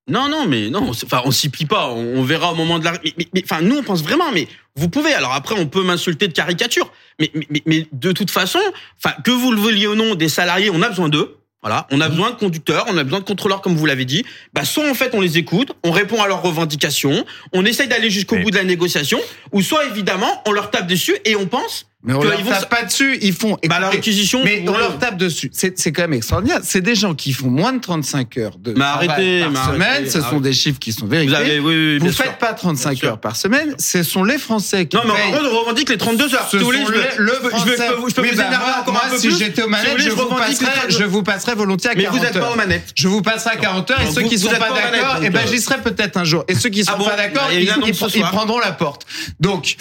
Non, 0.09 0.29
non, 0.29 0.45
mais 0.47 0.69
non, 0.69 0.89
enfin, 0.89 1.21
on 1.25 1.31
s'y 1.31 1.49
plie 1.49 1.65
pas. 1.65 1.89
On, 1.89 2.17
on 2.19 2.23
verra 2.23 2.51
au 2.51 2.55
moment 2.55 2.79
de 2.79 2.85
la. 2.85 2.91
Mais, 3.03 3.13
mais- 3.17 3.27
mais, 3.33 3.41
enfin, 3.43 3.61
nous, 3.61 3.77
on 3.77 3.83
pense 3.83 4.01
vraiment. 4.03 4.31
Mais 4.33 4.47
vous 4.75 4.89
pouvez. 4.89 5.13
Alors 5.13 5.33
après, 5.33 5.55
on 5.57 5.67
peut 5.67 5.83
m'insulter 5.83 6.27
de 6.27 6.33
caricature. 6.33 6.91
Mais- 7.19 7.31
mais 7.65 7.87
de 7.91 8.11
toute 8.11 8.31
façon, 8.31 8.59
enfin, 9.03 9.15
que 9.23 9.31
vous 9.31 9.51
le 9.51 9.57
vouliez 9.59 9.87
ou 9.87 9.95
non, 9.95 10.15
des 10.15 10.27
salariés, 10.29 10.69
on 10.71 10.81
a 10.81 10.89
besoin 10.89 11.07
d'eux. 11.09 11.37
Voilà, 11.61 11.85
on 11.91 12.01
a 12.01 12.09
besoin 12.09 12.31
de 12.31 12.35
conducteurs, 12.35 12.85
on 12.87 12.97
a 12.97 13.03
besoin 13.03 13.19
de 13.19 13.25
contrôleurs, 13.25 13.61
comme 13.61 13.75
vous 13.75 13.85
l'avez 13.85 14.05
dit. 14.05 14.25
Bah, 14.53 14.65
soit 14.65 14.89
en 14.89 14.95
fait, 14.95 15.11
on 15.13 15.21
les 15.21 15.37
écoute, 15.37 15.73
on 15.83 15.91
répond 15.91 16.19
à 16.21 16.27
leurs 16.27 16.41
revendications, 16.41 17.23
on 17.53 17.65
essaye 17.65 17.87
d'aller 17.87 18.09
jusqu'au 18.09 18.35
Oui. 18.37 18.43
bout 18.43 18.51
de 18.51 18.55
la 18.57 18.63
négociation, 18.63 19.19
ou 19.51 19.61
soit 19.61 19.85
évidemment, 19.85 20.41
on 20.47 20.51
leur 20.53 20.71
tape 20.71 20.87
dessus 20.87 21.15
et 21.23 21.35
on 21.35 21.45
pense 21.45 21.85
Mais 22.03 22.13
on 22.13 22.23
leur 22.23 22.39
ils 22.39 22.45
tape 22.45 22.67
pas 22.69 22.83
dessus, 22.83 23.17
ils 23.21 23.33
font. 23.33 23.57
Bah, 23.67 23.79
la 23.79 23.87
écoutez, 23.87 23.95
réquisition, 23.97 24.41
Mais 24.43 24.61
vous- 24.65 24.73
on 24.73 24.77
leur 24.77 24.97
tape 24.97 25.17
dessus. 25.17 25.51
C'est 25.53 25.77
c'est 25.79 25.91
quand 25.91 26.01
même 26.01 26.13
extraordinaire. 26.13 26.59
C'est 26.63 26.81
des 26.81 26.95
gens 26.95 27.13
qui 27.13 27.31
font 27.31 27.49
moins 27.51 27.73
de 27.73 27.79
35 27.79 28.37
heures 28.37 28.57
de 28.57 28.73
Mais 28.73 28.83
arrêtez, 28.83 29.41
par 29.41 29.51
mais 29.51 29.59
semaine. 29.73 29.81
arrêtez, 29.81 30.09
Ce 30.09 30.19
sont 30.19 30.25
arrêtez. 30.25 30.41
des 30.41 30.53
chiffres 30.53 30.79
qui 30.79 30.91
sont 30.93 31.01
Vous 31.05 31.11
vérifiés. 31.11 31.35
avez, 31.35 31.59
oui, 31.59 31.75
oui, 31.75 31.97
Vous 31.99 32.07
faites 32.11 32.25
sûr. 32.25 32.37
pas 32.37 32.53
35 32.53 32.89
Bien 32.91 32.97
sûr. 32.99 33.09
heures 33.09 33.19
par 33.19 33.35
semaine. 33.35 33.75
Ce 33.77 34.01
sont 34.01 34.23
les 34.23 34.39
Français 34.39 34.87
qui 34.87 34.95
Non, 34.97 35.03
mais 35.05 35.13
payent. 35.13 35.23
en 35.27 35.31
gros, 35.31 35.43
je 35.43 35.55
revendique 35.55 35.89
les 35.89 35.97
32 35.97 36.33
heures. 36.33 36.45
Ce 36.49 36.57
Si 36.57 36.57
vous 36.57 36.65
voulez, 36.65 36.79
sont 36.79 36.87
je 36.87 36.91
le 36.93 37.01
je 37.01 37.07
peux, 37.07 37.23
je 37.35 37.39
peux, 37.41 37.49
français. 37.49 37.75
je 38.09 38.15
peux 38.15 38.21
Oui, 38.23 38.29
vous 38.31 38.37
bah, 38.37 38.45
énerver 38.47 38.65
moi, 38.65 38.77
encore 38.81 38.93
moi, 38.93 39.03
un 39.05 39.09
peu 39.11 39.17
si 39.19 39.27
plus. 39.27 39.37
j'étais 39.37 39.61
aux 39.61 39.65
Si 39.65 39.71
manettes, 39.71 39.91
vous 39.97 40.03
je, 40.03 40.09
vous 40.09 40.25
passerais, 40.27 40.71
32 40.71 40.97
je 40.97 41.03
vous 41.03 41.23
passerais 41.23 41.55
volontiers 41.55 41.89
à 41.91 41.93
Mais 41.95 42.03
40 42.05 42.17
vous 42.17 42.23
n'êtes 42.25 42.33
pas 42.33 42.39
heures. 42.39 42.53
aux 42.53 42.57
manettes. 42.57 42.91
Je 42.95 43.07
vous 43.07 43.21
passerai 43.21 43.51
à 43.51 43.57
40 43.57 43.91
heures 43.91 44.01
et 44.01 44.11
ceux 44.11 44.21
vous- 44.23 44.29
qui 44.29 44.35
vous 44.37 44.47
sont 44.47 44.53
êtes 44.53 44.59
pas 44.59 44.69
d'accord, 44.71 45.17
eh 45.21 45.29
ben 45.29 45.41
j'y 45.47 45.61
serai 45.61 45.77
peut-être 45.77 46.17
un 46.17 46.23
jour. 46.23 46.43
Et 46.47 46.55
ceux 46.55 46.69
qui 46.69 46.83
sont 46.83 46.93
Ah 46.95 46.97
bon 46.97 47.05
pas 47.05 47.15
d'accord, 47.15 47.47
Bah, 47.47 47.53
ils, 47.53 48.23
prendront 48.23 48.59
la 48.59 48.71
porte. 48.71 49.05
Donc, 49.39 49.75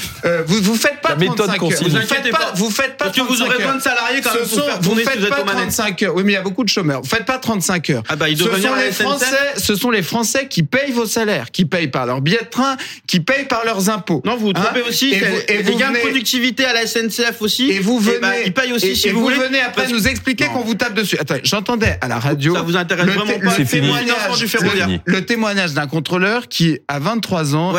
vous 0.46 0.60
vous 0.60 0.74
faites 0.74 1.00
pas 1.00 1.10
La 1.10 1.16
méthode 1.16 1.46
35 1.48 1.62
heures. 1.62 2.09
Faites 2.14 2.30
pas, 2.30 2.38
pas. 2.38 2.52
vous 2.54 2.70
faites 2.70 2.96
pas 2.96 3.04
Parce 3.06 3.16
que 3.16 3.22
vous 3.22 3.36
35 3.36 3.46
aurez 3.46 3.56
plein 3.56 3.68
heures. 3.70 3.76
de 3.76 3.80
salariés 3.82 4.20
quand 4.20 4.30
Ce 4.32 4.38
même 4.38 4.46
sont- 4.46 4.60
vous 4.80 4.94
faites 4.96 5.18
vous 5.18 5.24
êtes 5.24 5.30
pas 5.30 5.40
aux 5.42 5.44
manettes. 5.44 5.62
35 5.74 6.02
heures. 6.02 6.14
Oui, 6.16 6.22
mais 6.24 6.32
il 6.32 6.34
y 6.34 6.38
a 6.38 6.42
beaucoup 6.42 6.64
de 6.64 6.68
chômeurs. 6.68 7.00
Vous 7.02 7.08
faites 7.08 7.24
pas 7.24 7.38
35 7.38 7.90
heures. 7.90 8.02
Ah 8.08 8.16
bah, 8.16 8.28
il 8.28 8.36
ce 8.38 8.44
sont 8.44 8.50
les. 8.74 8.92
Français, 8.92 9.26
ce 9.56 9.74
sont 9.74 9.90
les 9.90 10.02
Français 10.02 10.46
qui 10.48 10.62
payent 10.62 10.92
vos 10.92 11.06
salaires, 11.06 11.50
qui 11.50 11.64
payent 11.64 11.88
par 11.88 12.06
leur 12.06 12.20
billet 12.20 12.40
de 12.42 12.48
train, 12.48 12.76
qui 13.06 13.20
payent 13.20 13.46
par 13.46 13.64
leurs 13.64 13.90
impôts. 13.90 14.22
Non, 14.24 14.36
vous 14.36 14.46
vous 14.46 14.52
trompez 14.52 14.80
Hein 14.80 14.88
aussi. 14.88 15.12
Et 15.14 15.52
et 15.54 15.62
vous 15.62 15.76
gains 15.78 15.88
de 15.88 15.92
venez- 15.94 16.00
productivité 16.00 16.64
à 16.64 16.72
la 16.72 16.86
SNCF 16.86 17.40
aussi. 17.40 17.70
Et 17.70 17.78
vous 17.80 17.98
venez, 17.98 18.18
bah, 18.18 18.32
ils 18.44 18.52
payent 18.52 18.72
aussi 18.72 18.88
et, 18.88 18.94
si 18.94 19.08
et 19.08 19.12
vous 19.12 19.20
vous 19.22 19.28
venez 19.30 19.60
après 19.60 19.88
nous 19.88 20.06
expliquer 20.08 20.46
qu'on 20.46 20.60
vous 20.62 20.74
tape 20.74 20.94
dessus. 20.94 21.16
Attends, 21.18 21.36
j'entendais 21.44 21.98
à 22.00 22.08
la 22.08 22.18
radio. 22.18 22.54
Ça 22.54 22.62
vous 22.62 22.76
intéresse 22.76 23.06
vraiment 23.06 23.38
pas. 23.38 23.56
le 23.58 23.64
témoignage 23.64 24.38
du 24.38 24.48
ferroviaire. 24.48 24.88
le 25.04 25.24
témoignage 25.24 25.72
d'un 25.74 25.86
contrôleur 25.86 26.48
qui, 26.48 26.78
à 26.88 26.98
23 26.98 27.54
ans, 27.54 27.72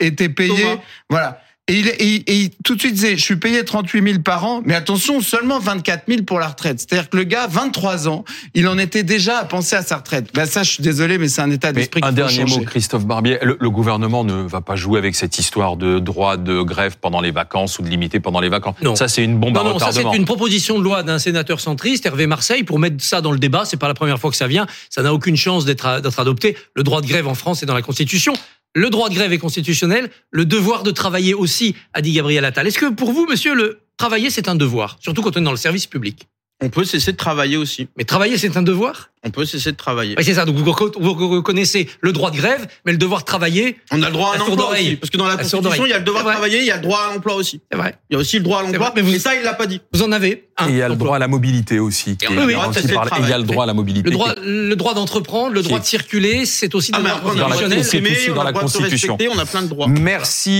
était, 0.00 0.28
payé. 0.28 0.64
Voilà. 1.08 1.40
Et 1.68 1.78
il, 1.78 1.88
et, 1.88 1.96
il- 2.04 2.22
et 2.26 2.36
il- 2.40 2.50
tout 2.64 2.74
de 2.74 2.80
suite 2.80 2.94
disait, 2.94 3.16
je 3.16 3.22
suis 3.22 3.36
payé 3.36 3.64
38 3.64 4.02
000 4.02 4.18
par 4.22 4.44
an, 4.44 4.62
mais 4.64 4.74
attention, 4.74 5.20
seulement 5.20 5.60
24 5.60 6.04
000 6.08 6.22
pour 6.24 6.40
la 6.40 6.48
retraite. 6.48 6.80
C'est-à-dire 6.80 7.08
que 7.08 7.16
le 7.16 7.22
gars, 7.22 7.46
23 7.46 8.08
ans, 8.08 8.24
il 8.54 8.66
en 8.66 8.76
était 8.78 9.04
déjà 9.04 9.38
à 9.38 9.44
penser 9.44 9.76
à 9.76 9.82
sa 9.82 9.98
retraite. 9.98 10.30
Ben 10.34 10.44
ça, 10.44 10.64
je 10.64 10.72
suis 10.72 10.82
désolé, 10.82 11.18
mais 11.18 11.28
c'est 11.28 11.40
un 11.40 11.50
état 11.52 11.68
Mais 11.68 11.74
d'esprit 11.82 12.00
un 12.02 12.08
qu'il 12.08 12.10
faut 12.22 12.28
dernier 12.28 12.40
changer. 12.50 12.60
mot, 12.60 12.66
Christophe 12.66 13.06
Barbier. 13.06 13.38
Le, 13.42 13.56
le 13.60 13.70
gouvernement 13.70 14.24
ne 14.24 14.42
va 14.42 14.60
pas 14.60 14.74
jouer 14.74 14.98
avec 14.98 15.14
cette 15.14 15.38
histoire 15.38 15.76
de 15.76 16.00
droit 16.00 16.36
de 16.36 16.62
grève 16.62 16.96
pendant 17.00 17.20
les 17.20 17.30
vacances 17.30 17.78
ou 17.78 17.82
de 17.82 17.88
limiter 17.88 18.18
pendant 18.18 18.40
les 18.40 18.48
vacances. 18.48 18.74
Non. 18.82 18.96
Ça, 18.96 19.06
c'est 19.06 19.22
une 19.22 19.38
bombe 19.38 19.54
Non, 19.54 19.60
à 19.60 19.64
non, 19.64 19.78
ça 19.78 19.86
c'est 19.92 19.98
retardement. 20.00 20.14
une 20.14 20.24
proposition 20.24 20.78
de 20.80 20.84
loi 20.84 21.04
d'un 21.04 21.20
sénateur 21.20 21.60
centriste, 21.60 22.04
Hervé 22.06 22.26
Marseille, 22.26 22.64
pour 22.64 22.80
mettre 22.80 23.02
ça 23.04 23.20
dans 23.20 23.30
le 23.30 23.38
débat. 23.38 23.64
C'est 23.66 23.76
pas 23.76 23.88
la 23.88 23.94
première 23.94 24.18
fois 24.18 24.30
que 24.30 24.36
ça 24.36 24.48
vient. 24.48 24.66
Ça 24.90 25.02
n'a 25.02 25.14
aucune 25.14 25.36
chance 25.36 25.64
d'être 25.64 26.00
d'être 26.00 26.18
adopté. 26.18 26.56
Le 26.74 26.82
droit 26.82 27.00
de 27.02 27.06
grève 27.06 27.28
en 27.28 27.34
France 27.34 27.62
est 27.62 27.66
dans 27.66 27.74
la 27.74 27.82
Constitution. 27.82 28.32
Le 28.74 28.88
droit 28.88 29.08
de 29.10 29.14
grève 29.14 29.32
est 29.32 29.38
constitutionnel. 29.38 30.10
Le 30.30 30.44
devoir 30.46 30.82
de 30.82 30.90
travailler 30.90 31.34
aussi, 31.34 31.76
a 31.92 32.00
dit 32.00 32.12
Gabriel 32.12 32.44
Attal. 32.44 32.66
Est-ce 32.66 32.78
que 32.78 32.90
pour 32.90 33.12
vous, 33.12 33.26
monsieur, 33.26 33.54
le 33.54 33.80
travailler 33.98 34.30
c'est 34.30 34.48
un 34.48 34.54
devoir, 34.54 34.96
surtout 35.00 35.22
quand 35.22 35.36
on 35.36 35.40
est 35.40 35.44
dans 35.44 35.50
le 35.50 35.56
service 35.56 35.86
public? 35.86 36.26
On 36.62 36.68
peut 36.68 36.84
cesser 36.84 37.12
de 37.12 37.16
travailler 37.16 37.56
aussi. 37.56 37.88
Mais 37.98 38.04
travailler 38.04 38.38
c'est 38.38 38.56
un 38.56 38.62
devoir 38.62 39.10
On 39.24 39.30
peut 39.30 39.44
cesser 39.44 39.70
de 39.72 39.76
travailler. 39.76 40.14
Oui, 40.18 40.24
c'est 40.24 40.34
ça. 40.34 40.44
Donc 40.44 40.56
vous 40.56 40.64
reco- 40.70 40.94
vous 41.00 41.14
reconnaissez 41.28 41.88
le 42.00 42.12
droit 42.12 42.30
de 42.32 42.36
grève, 42.36 42.66
mais 42.84 42.90
le 42.92 42.98
devoir 42.98 43.20
de 43.20 43.24
travailler, 43.24 43.76
On 43.92 44.02
a 44.02 44.06
le 44.06 44.12
droit 44.12 44.32
à 44.32 44.36
un 44.36 44.40
emploi 44.40 44.70
aussi. 44.72 44.96
Parce 44.96 45.10
que 45.10 45.16
dans 45.16 45.26
la 45.28 45.36
Constitution, 45.36 45.86
il 45.86 45.90
y 45.90 45.92
a 45.92 45.98
le 45.98 46.04
devoir 46.04 46.24
de 46.24 46.30
travailler, 46.30 46.58
il 46.58 46.64
y 46.66 46.70
a 46.72 46.76
le 46.76 46.82
droit 46.82 47.00
à 47.08 47.12
l'emploi 47.14 47.34
aussi. 47.36 47.60
c'est 47.70 47.78
vrai. 47.78 47.94
Il 48.10 48.14
y 48.14 48.16
a 48.16 48.20
aussi 48.20 48.38
le 48.38 48.42
droit 48.44 48.60
à 48.60 48.62
l'emploi. 48.62 48.92
mais 48.96 49.02
vous- 49.02 49.14
Et 49.14 49.18
ça, 49.20 49.34
il 49.36 49.42
l'a 49.42 49.54
pas 49.54 49.66
dit. 49.66 49.80
Vous 49.92 50.02
en 50.02 50.10
avez 50.12 50.48
un. 50.58 50.68
Et 50.68 50.72
il 50.72 50.76
y 50.78 50.82
a 50.82 50.88
le 50.88 50.96
droit 50.96 51.16
à 51.16 51.18
la 51.20 51.28
mobilité 51.28 51.78
aussi. 51.78 52.16
qui 52.16 52.24
Et 52.26 52.32
est 52.32 52.94
par- 52.94 53.06
et 53.18 53.22
il 53.22 53.28
y 53.28 53.32
a 53.32 53.38
le 53.38 53.44
droit 53.44 53.62
à 53.64 53.66
la 53.66 53.74
mobilité. 53.74 54.08
Le 54.10 54.14
droit, 54.16 54.34
le 54.44 54.74
droit 54.74 54.94
d'entreprendre, 54.94 55.52
le 55.54 55.62
droit 55.62 55.78
de 55.78 55.84
circuler, 55.84 56.44
c'est 56.46 56.74
aussi 56.74 56.90
Ah, 56.94 56.98
dans 56.98 57.04
a 57.04 57.08
la 57.08 57.14
le 57.14 57.20
droit 57.20 57.32
de 57.34 58.68
se 58.68 58.78
Constitution. 58.78 59.16
on 59.34 59.38
a 59.38 59.44
plein 59.46 59.62
de 59.62 59.68
droits. 59.68 59.86
Merci 59.88 60.52